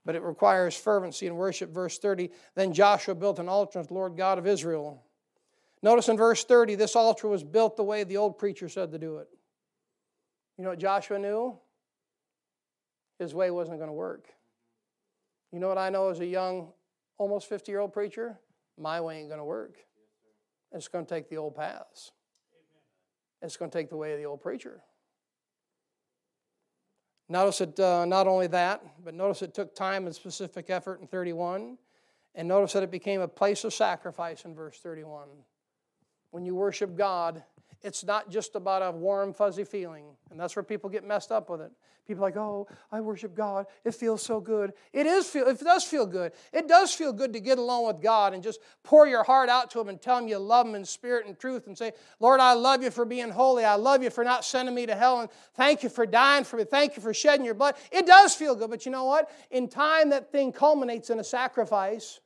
[0.05, 1.71] But it requires fervency and worship.
[1.71, 5.03] Verse 30 Then Joshua built an altar to the Lord God of Israel.
[5.83, 8.99] Notice in verse 30, this altar was built the way the old preacher said to
[8.99, 9.29] do it.
[10.59, 11.59] You know what Joshua knew?
[13.19, 14.27] His way wasn't going to work.
[15.51, 16.73] You know what I know as a young,
[17.17, 18.39] almost 50 year old preacher?
[18.77, 19.79] My way ain't going to work.
[20.73, 22.13] It's going to take the old paths.
[23.43, 24.81] It's going to take the way of the old preacher.
[27.29, 31.07] Notice that uh, not only that, but notice it took time and specific effort in
[31.07, 31.79] 31.
[32.35, 35.29] And notice that it became a place of sacrifice in verse 31.
[36.31, 37.43] When you worship God,
[37.83, 40.05] it's not just about a warm, fuzzy feeling.
[40.31, 41.73] And that's where people get messed up with it.
[42.07, 43.67] People like, oh, I worship God.
[43.85, 44.73] It feels so good.
[44.93, 46.33] It is feel, it does feel good.
[46.53, 49.71] It does feel good to get along with God and just pour your heart out
[49.71, 52.41] to Him and tell Him you love Him in spirit and truth and say, Lord,
[52.41, 53.65] I love you for being holy.
[53.65, 55.21] I love you for not sending me to hell.
[55.21, 56.65] And thank you for dying for me.
[56.65, 57.77] Thank you for shedding your blood.
[57.93, 58.71] It does feel good.
[58.71, 59.31] But you know what?
[59.51, 62.19] In time, that thing culminates in a sacrifice.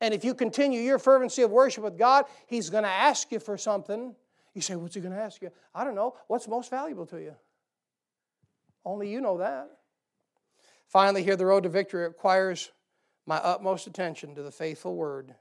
[0.00, 3.40] And if you continue your fervency of worship with God, He's going to ask you
[3.40, 4.14] for something.
[4.54, 5.50] You say, What's he going to ask you?
[5.74, 6.14] I don't know.
[6.26, 7.34] What's most valuable to you?
[8.84, 9.68] Only you know that.
[10.86, 12.70] Finally, here, the road to victory requires
[13.26, 15.34] my utmost attention to the faithful word.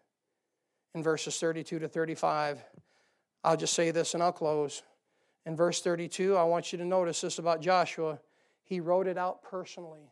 [0.93, 2.63] In verses 32 to 35,
[3.43, 4.83] I'll just say this and I'll close.
[5.45, 8.19] In verse 32, I want you to notice this about Joshua.
[8.63, 10.11] He wrote it out personally.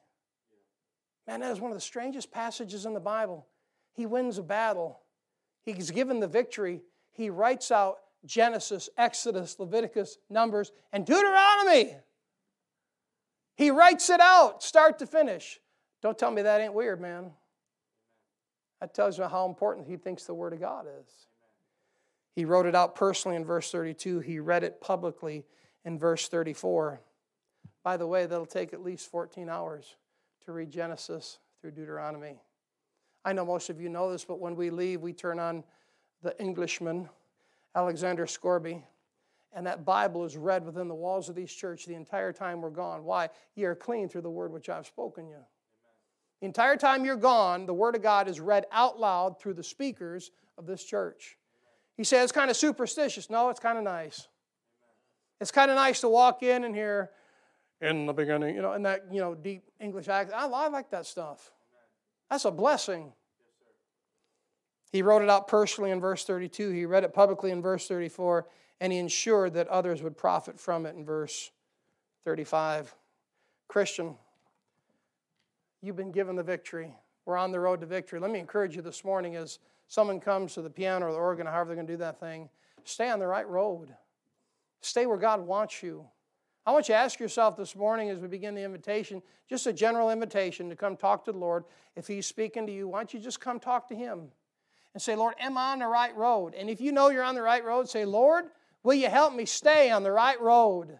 [1.27, 3.45] Man, that is one of the strangest passages in the Bible.
[3.91, 5.01] He wins a battle,
[5.63, 6.81] he's given the victory.
[7.11, 11.95] He writes out Genesis, Exodus, Leviticus, Numbers, and Deuteronomy.
[13.55, 15.59] He writes it out, start to finish.
[16.01, 17.31] Don't tell me that ain't weird, man.
[18.81, 21.27] That tells you how important he thinks the Word of God is.
[22.35, 24.19] He wrote it out personally in verse 32.
[24.19, 25.45] He read it publicly
[25.85, 26.99] in verse 34.
[27.83, 29.95] By the way, that'll take at least 14 hours
[30.45, 32.41] to read Genesis through Deuteronomy.
[33.23, 35.63] I know most of you know this, but when we leave, we turn on
[36.21, 37.09] the Englishman
[37.75, 38.83] Alexander Scourby.
[39.53, 42.69] And that Bible is read within the walls of these church the entire time we're
[42.69, 43.03] gone.
[43.03, 43.29] Why?
[43.55, 45.39] Ye are clean through the word which I've spoken you.
[46.41, 49.63] The entire time you're gone, the Word of God is read out loud through the
[49.63, 51.37] speakers of this church.
[51.95, 53.29] He says it's kind of superstitious.
[53.29, 54.27] No, it's kind of nice.
[55.39, 57.11] It's kind of nice to walk in and hear,
[57.81, 60.39] in the beginning, you know, in that, you know, deep English accent.
[60.39, 61.51] I, I like that stuff.
[62.29, 63.13] That's a blessing.
[64.95, 66.69] He wrote it out personally in verse 32.
[66.69, 68.47] He read it publicly in verse 34,
[68.79, 71.51] and he ensured that others would profit from it in verse
[72.23, 72.95] 35.
[73.67, 74.15] Christian,
[75.81, 76.95] you've been given the victory.
[77.25, 78.21] We're on the road to victory.
[78.21, 81.45] Let me encourage you this morning as someone comes to the piano or the organ,
[81.45, 82.47] however they're going to do that thing,
[82.85, 83.93] stay on the right road.
[84.79, 86.05] Stay where God wants you.
[86.65, 89.73] I want you to ask yourself this morning as we begin the invitation, just a
[89.73, 91.65] general invitation to come talk to the Lord.
[91.97, 94.31] If He's speaking to you, why don't you just come talk to Him
[94.95, 96.53] and say, Lord, am I on the right road?
[96.55, 98.45] And if you know you're on the right road, say, Lord,
[98.81, 100.97] will you help me stay on the right road?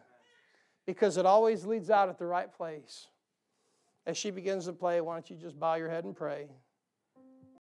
[0.86, 3.08] Because it always leads out at the right place.
[4.06, 6.50] As she begins to play, why don't you just bow your head and pray?